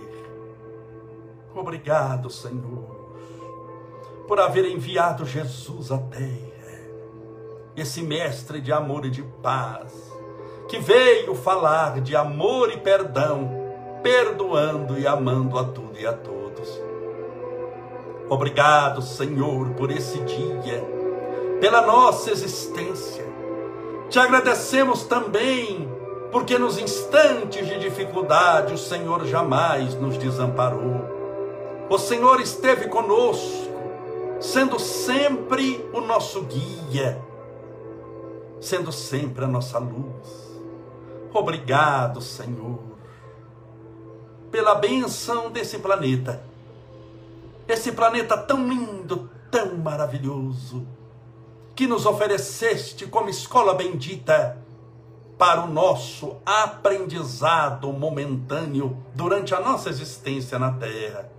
Obrigado, 1.54 2.30
Senhor 2.30 2.93
por 4.26 4.40
haver 4.40 4.64
enviado 4.64 5.24
Jesus 5.24 5.92
à 5.92 5.98
terra, 5.98 6.54
esse 7.76 8.02
mestre 8.02 8.60
de 8.60 8.72
amor 8.72 9.04
e 9.04 9.10
de 9.10 9.22
paz, 9.42 9.92
que 10.68 10.78
veio 10.78 11.34
falar 11.34 12.00
de 12.00 12.16
amor 12.16 12.72
e 12.72 12.78
perdão, 12.78 13.50
perdoando 14.02 14.98
e 14.98 15.06
amando 15.06 15.58
a 15.58 15.64
tudo 15.64 15.98
e 15.98 16.06
a 16.06 16.12
todos. 16.12 16.68
Obrigado, 18.28 19.02
Senhor, 19.02 19.70
por 19.70 19.90
esse 19.90 20.18
dia, 20.20 20.82
pela 21.60 21.82
nossa 21.82 22.30
existência. 22.30 23.24
Te 24.08 24.18
agradecemos 24.18 25.04
também 25.04 25.88
porque 26.32 26.58
nos 26.58 26.78
instantes 26.78 27.66
de 27.66 27.78
dificuldade 27.78 28.74
o 28.74 28.78
Senhor 28.78 29.24
jamais 29.26 29.94
nos 29.94 30.18
desamparou. 30.18 31.14
O 31.88 31.98
Senhor 31.98 32.40
esteve 32.40 32.88
conosco 32.88 33.63
sendo 34.40 34.78
sempre 34.78 35.88
o 35.92 36.00
nosso 36.00 36.42
guia, 36.42 37.20
sendo 38.60 38.92
sempre 38.92 39.44
a 39.44 39.48
nossa 39.48 39.78
luz. 39.78 40.44
Obrigado, 41.32 42.20
Senhor, 42.20 42.78
pela 44.50 44.74
benção 44.74 45.50
desse 45.50 45.78
planeta, 45.78 46.42
esse 47.66 47.92
planeta 47.92 48.36
tão 48.36 48.68
lindo, 48.68 49.28
tão 49.50 49.76
maravilhoso, 49.76 50.86
que 51.74 51.86
nos 51.86 52.06
ofereceste 52.06 53.06
como 53.06 53.28
escola 53.28 53.74
bendita 53.74 54.58
para 55.36 55.64
o 55.64 55.66
nosso 55.66 56.36
aprendizado 56.46 57.92
momentâneo 57.92 58.96
durante 59.14 59.54
a 59.54 59.60
nossa 59.60 59.88
existência 59.88 60.58
na 60.58 60.72
Terra. 60.72 61.33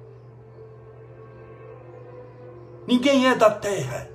Ninguém 2.88 3.28
é 3.28 3.34
da 3.34 3.50
terra 3.50 4.10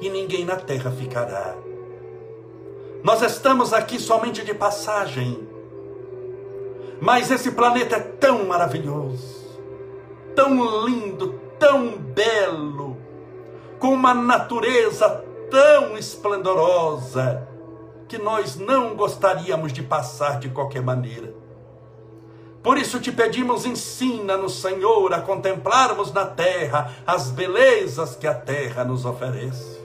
e 0.00 0.10
ninguém 0.10 0.44
na 0.44 0.56
terra 0.56 0.90
ficará. 0.90 1.54
Nós 3.02 3.22
estamos 3.22 3.72
aqui 3.72 3.98
somente 3.98 4.44
de 4.44 4.52
passagem. 4.52 5.48
Mas 7.00 7.30
esse 7.30 7.52
planeta 7.52 7.96
é 7.96 8.00
tão 8.00 8.44
maravilhoso, 8.44 9.58
tão 10.34 10.84
lindo, 10.84 11.40
tão 11.58 11.96
belo, 11.96 12.96
com 13.78 13.94
uma 13.94 14.12
natureza 14.12 15.24
tão 15.48 15.96
esplendorosa, 15.96 17.48
que 18.08 18.18
nós 18.18 18.56
não 18.56 18.96
gostaríamos 18.96 19.72
de 19.72 19.82
passar 19.82 20.38
de 20.38 20.50
qualquer 20.50 20.82
maneira. 20.82 21.37
Por 22.62 22.76
isso 22.76 23.00
te 23.00 23.12
pedimos, 23.12 23.64
ensina-nos, 23.64 24.60
Senhor, 24.60 25.12
a 25.14 25.20
contemplarmos 25.20 26.12
na 26.12 26.26
terra 26.26 26.92
as 27.06 27.30
belezas 27.30 28.16
que 28.16 28.26
a 28.26 28.34
terra 28.34 28.84
nos 28.84 29.04
oferece. 29.04 29.78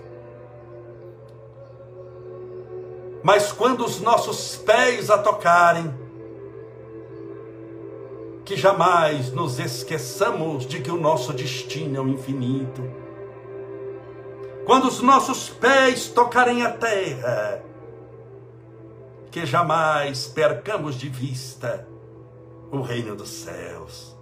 Mas 3.23 3.51
quando 3.51 3.85
os 3.85 4.01
nossos 4.01 4.57
pés 4.57 5.09
a 5.09 5.17
tocarem, 5.17 5.93
que 8.43 8.57
jamais 8.57 9.31
nos 9.31 9.59
esqueçamos 9.59 10.65
de 10.65 10.81
que 10.81 10.91
o 10.91 10.99
nosso 10.99 11.31
destino 11.31 11.97
é 11.97 12.01
o 12.01 12.09
infinito. 12.09 12.83
Quando 14.65 14.87
os 14.87 15.01
nossos 15.01 15.47
pés 15.49 16.09
tocarem 16.09 16.63
a 16.63 16.71
terra, 16.71 17.63
que 19.31 19.45
jamais 19.45 20.27
percamos 20.27 20.95
de 20.95 21.07
vista 21.07 21.87
o 22.73 22.81
reino 22.81 23.15
dos 23.15 23.29
céus. 23.29 24.15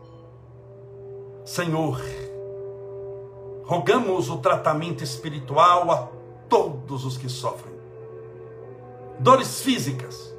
Senhor, 1.45 1.99
rogamos 3.63 4.29
o 4.29 4.37
tratamento 4.37 5.03
espiritual 5.03 5.89
a 5.89 6.07
todos 6.49 7.05
os 7.05 7.17
que 7.17 7.29
sofrem 7.29 7.71
dores 9.21 9.61
físicas, 9.61 10.35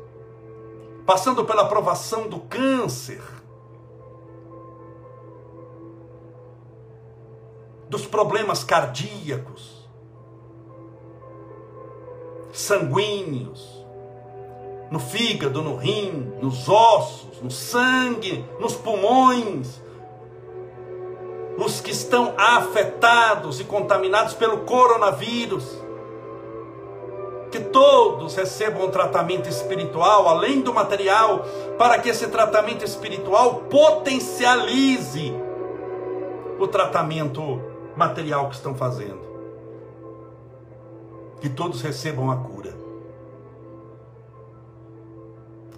passando 1.07 1.45
pela 1.45 1.69
provação 1.69 2.29
do 2.29 2.41
câncer, 2.41 3.23
dos 7.89 8.07
problemas 8.07 8.65
cardíacos, 8.65 9.89
sanguíneos, 12.53 13.82
no 14.93 14.99
fígado, 14.99 15.63
no 15.63 15.75
rim, 15.75 16.35
nos 16.43 16.69
ossos, 16.69 17.41
no 17.41 17.51
sangue, 17.51 18.45
nos 18.61 18.75
pulmões. 18.75 19.81
Os 21.57 21.81
que 21.81 21.91
estão 21.91 22.35
afetados 22.37 23.59
e 23.59 23.65
contaminados 23.65 24.35
pelo 24.35 24.59
coronavírus. 24.59 25.65
Que 27.51 27.59
todos 27.59 28.35
recebam 28.35 28.85
um 28.85 28.91
tratamento 28.91 29.49
espiritual, 29.49 30.29
além 30.29 30.61
do 30.61 30.75
material, 30.75 31.47
para 31.79 31.99
que 31.99 32.11
esse 32.11 32.27
tratamento 32.29 32.85
espiritual 32.85 33.63
potencialize 33.71 35.35
o 36.59 36.69
tratamento 36.69 37.63
material 37.97 38.51
que 38.51 38.57
estão 38.57 38.75
fazendo. 38.75 39.23
Que 41.41 41.49
todos 41.49 41.81
recebam 41.81 42.31
a 42.31 42.37
cura. 42.37 42.82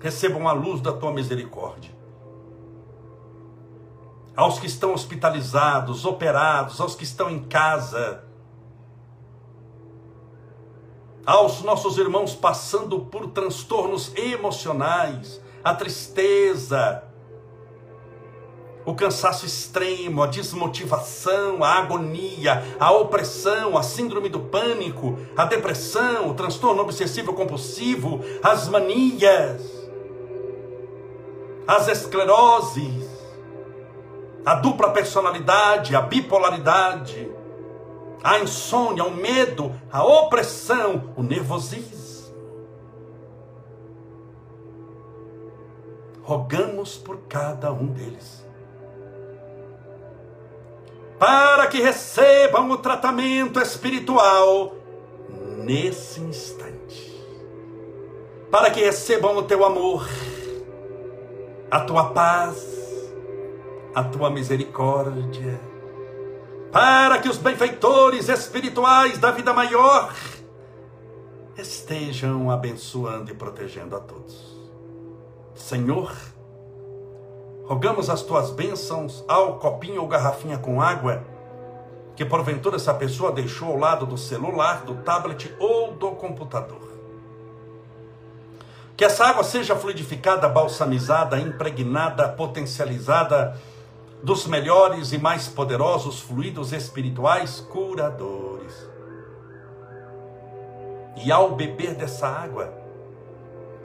Recebam 0.05 0.46
a 0.46 0.52
luz 0.52 0.82
da 0.82 0.92
tua 0.92 1.11
misericórdia. 1.11 1.90
Aos 4.36 4.59
que 4.59 4.66
estão 4.66 4.92
hospitalizados, 4.92 6.05
operados, 6.05 6.78
aos 6.78 6.94
que 6.94 7.05
estão 7.05 7.30
em 7.30 7.42
casa, 7.44 8.22
aos 11.24 11.62
nossos 11.62 11.96
irmãos 11.96 12.34
passando 12.34 13.00
por 13.00 13.28
transtornos 13.28 14.14
emocionais, 14.14 15.40
a 15.64 15.74
tristeza, 15.74 17.02
o 18.84 18.94
cansaço 18.94 19.46
extremo, 19.46 20.22
a 20.22 20.26
desmotivação, 20.26 21.64
a 21.64 21.78
agonia, 21.78 22.62
a 22.78 22.92
opressão, 22.92 23.78
a 23.78 23.82
síndrome 23.82 24.28
do 24.28 24.40
pânico, 24.40 25.18
a 25.34 25.46
depressão, 25.46 26.28
o 26.28 26.34
transtorno 26.34 26.82
obsessivo 26.82 27.32
compulsivo, 27.32 28.20
as 28.42 28.68
manias, 28.68 29.84
as 31.66 31.88
escleroses, 31.88 33.08
a 34.44 34.54
dupla 34.56 34.90
personalidade, 34.90 35.96
a 35.96 36.02
bipolaridade, 36.02 37.30
a 38.22 38.38
insônia, 38.38 39.04
o 39.04 39.10
medo, 39.10 39.72
a 39.90 40.04
opressão, 40.04 41.12
o 41.16 41.22
nervosismo. 41.22 42.04
Rogamos 46.22 46.96
por 46.96 47.18
cada 47.28 47.70
um 47.70 47.86
deles. 47.86 48.44
Para 51.18 51.66
que 51.66 51.80
recebam 51.80 52.70
o 52.70 52.78
tratamento 52.78 53.60
espiritual 53.60 54.74
nesse 55.58 56.20
instante, 56.20 57.24
para 58.50 58.70
que 58.70 58.80
recebam 58.80 59.36
o 59.36 59.42
teu 59.42 59.64
amor, 59.64 60.06
a 61.74 61.80
tua 61.80 62.10
paz, 62.10 63.12
a 63.92 64.04
tua 64.04 64.30
misericórdia, 64.30 65.60
para 66.70 67.18
que 67.18 67.28
os 67.28 67.36
benfeitores 67.36 68.28
espirituais 68.28 69.18
da 69.18 69.32
vida 69.32 69.52
maior 69.52 70.14
estejam 71.58 72.48
abençoando 72.48 73.32
e 73.32 73.34
protegendo 73.34 73.96
a 73.96 73.98
todos. 73.98 74.56
Senhor, 75.56 76.14
Rogamos 77.66 78.10
as 78.10 78.20
tuas 78.20 78.50
bênçãos 78.50 79.24
ao 79.26 79.58
copinho 79.58 80.02
ou 80.02 80.06
garrafinha 80.06 80.58
com 80.58 80.82
água, 80.82 81.24
que 82.14 82.22
porventura 82.22 82.76
essa 82.76 82.92
pessoa 82.92 83.32
deixou 83.32 83.72
ao 83.72 83.78
lado 83.78 84.04
do 84.04 84.18
celular, 84.18 84.84
do 84.84 84.96
tablet 84.96 85.50
ou 85.58 85.94
do 85.94 86.10
computador. 86.10 86.93
Que 88.97 89.05
essa 89.05 89.24
água 89.26 89.42
seja 89.42 89.74
fluidificada, 89.74 90.49
balsamizada, 90.49 91.38
impregnada, 91.38 92.28
potencializada 92.28 93.61
dos 94.22 94.47
melhores 94.47 95.12
e 95.12 95.18
mais 95.18 95.49
poderosos 95.49 96.20
fluidos 96.20 96.72
espirituais 96.72 97.61
curadores. 97.61 98.88
E 101.16 101.30
ao 101.30 101.55
beber 101.55 101.95
dessa 101.95 102.26
água, 102.26 102.72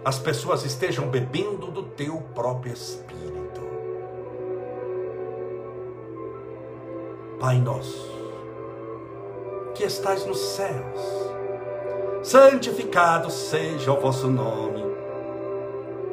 as 0.03 0.17
pessoas 0.17 0.63
estejam 0.63 1.07
bebendo 1.07 1.67
do 1.67 1.83
teu 1.83 2.21
próprio 2.33 2.73
Espírito. 2.73 3.61
Pai 7.39 7.59
nosso, 7.59 8.09
que 9.75 9.83
estais 9.83 10.25
nos 10.25 10.39
céus, 10.39 11.01
santificado 12.23 13.29
seja 13.29 13.91
o 13.91 13.99
vosso 13.99 14.27
nome, 14.27 14.78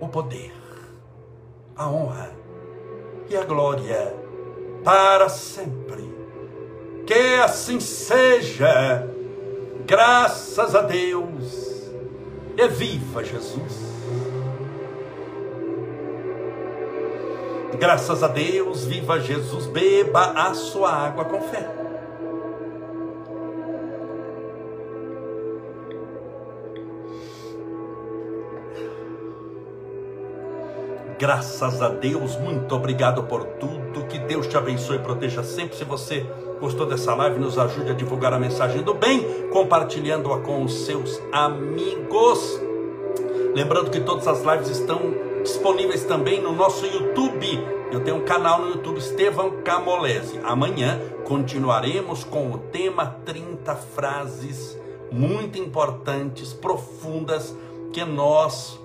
o 0.00 0.08
poder, 0.08 0.52
a 1.76 1.88
honra 1.88 2.30
e 3.28 3.36
a 3.36 3.44
glória 3.44 4.14
para 4.82 5.28
sempre. 5.28 6.08
Que 7.06 7.40
assim 7.42 7.78
seja, 7.80 9.08
graças 9.86 10.74
a 10.74 10.82
Deus, 10.82 11.90
e 12.56 12.68
viva 12.68 13.22
Jesus. 13.24 13.90
Graças 17.78 18.22
a 18.22 18.28
Deus, 18.28 18.84
viva 18.84 19.18
Jesus, 19.18 19.66
beba 19.66 20.32
a 20.32 20.54
sua 20.54 20.92
água 20.92 21.24
com 21.24 21.40
fé. 21.40 21.79
Graças 31.20 31.82
a 31.82 31.90
Deus, 31.90 32.34
muito 32.38 32.74
obrigado 32.74 33.24
por 33.24 33.44
tudo. 33.44 34.06
Que 34.06 34.18
Deus 34.20 34.46
te 34.46 34.56
abençoe 34.56 34.96
e 34.96 35.00
proteja 35.00 35.44
sempre. 35.44 35.76
Se 35.76 35.84
você 35.84 36.26
gostou 36.58 36.86
dessa 36.86 37.14
live, 37.14 37.38
nos 37.38 37.58
ajude 37.58 37.90
a 37.90 37.94
divulgar 37.94 38.32
a 38.32 38.38
mensagem 38.38 38.82
do 38.82 38.94
bem, 38.94 39.22
compartilhando-a 39.50 40.38
com 40.38 40.64
os 40.64 40.86
seus 40.86 41.20
amigos. 41.30 42.58
Lembrando 43.54 43.90
que 43.90 44.00
todas 44.00 44.26
as 44.26 44.42
lives 44.42 44.70
estão 44.70 44.98
disponíveis 45.42 46.04
também 46.04 46.40
no 46.40 46.54
nosso 46.54 46.86
YouTube. 46.86 47.66
Eu 47.92 48.00
tenho 48.00 48.16
um 48.16 48.24
canal 48.24 48.62
no 48.62 48.68
YouTube, 48.68 48.96
Estevão 48.96 49.62
Camolese. 49.62 50.40
Amanhã 50.42 50.98
continuaremos 51.24 52.24
com 52.24 52.50
o 52.50 52.56
tema 52.56 53.18
30 53.26 53.76
frases 53.76 54.74
muito 55.12 55.58
importantes, 55.58 56.54
profundas, 56.54 57.54
que 57.92 58.02
nós 58.06 58.80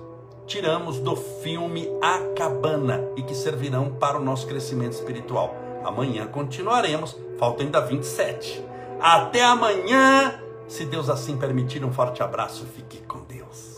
tiramos 0.46 0.98
do 0.98 1.16
filme 1.16 1.90
A 2.00 2.18
Cabana 2.36 3.04
e 3.16 3.22
que 3.22 3.34
servirão 3.34 3.90
para 3.90 4.18
o 4.18 4.24
nosso 4.24 4.46
crescimento 4.46 4.92
espiritual. 4.92 5.54
Amanhã 5.84 6.26
continuaremos, 6.26 7.16
faltam 7.38 7.66
ainda 7.66 7.80
27. 7.80 8.64
Até 9.00 9.44
amanhã, 9.44 10.40
se 10.68 10.84
Deus 10.84 11.10
assim 11.10 11.36
permitir, 11.36 11.84
um 11.84 11.92
forte 11.92 12.22
abraço, 12.22 12.64
fique 12.66 12.98
com 13.02 13.20
Deus. 13.20 13.75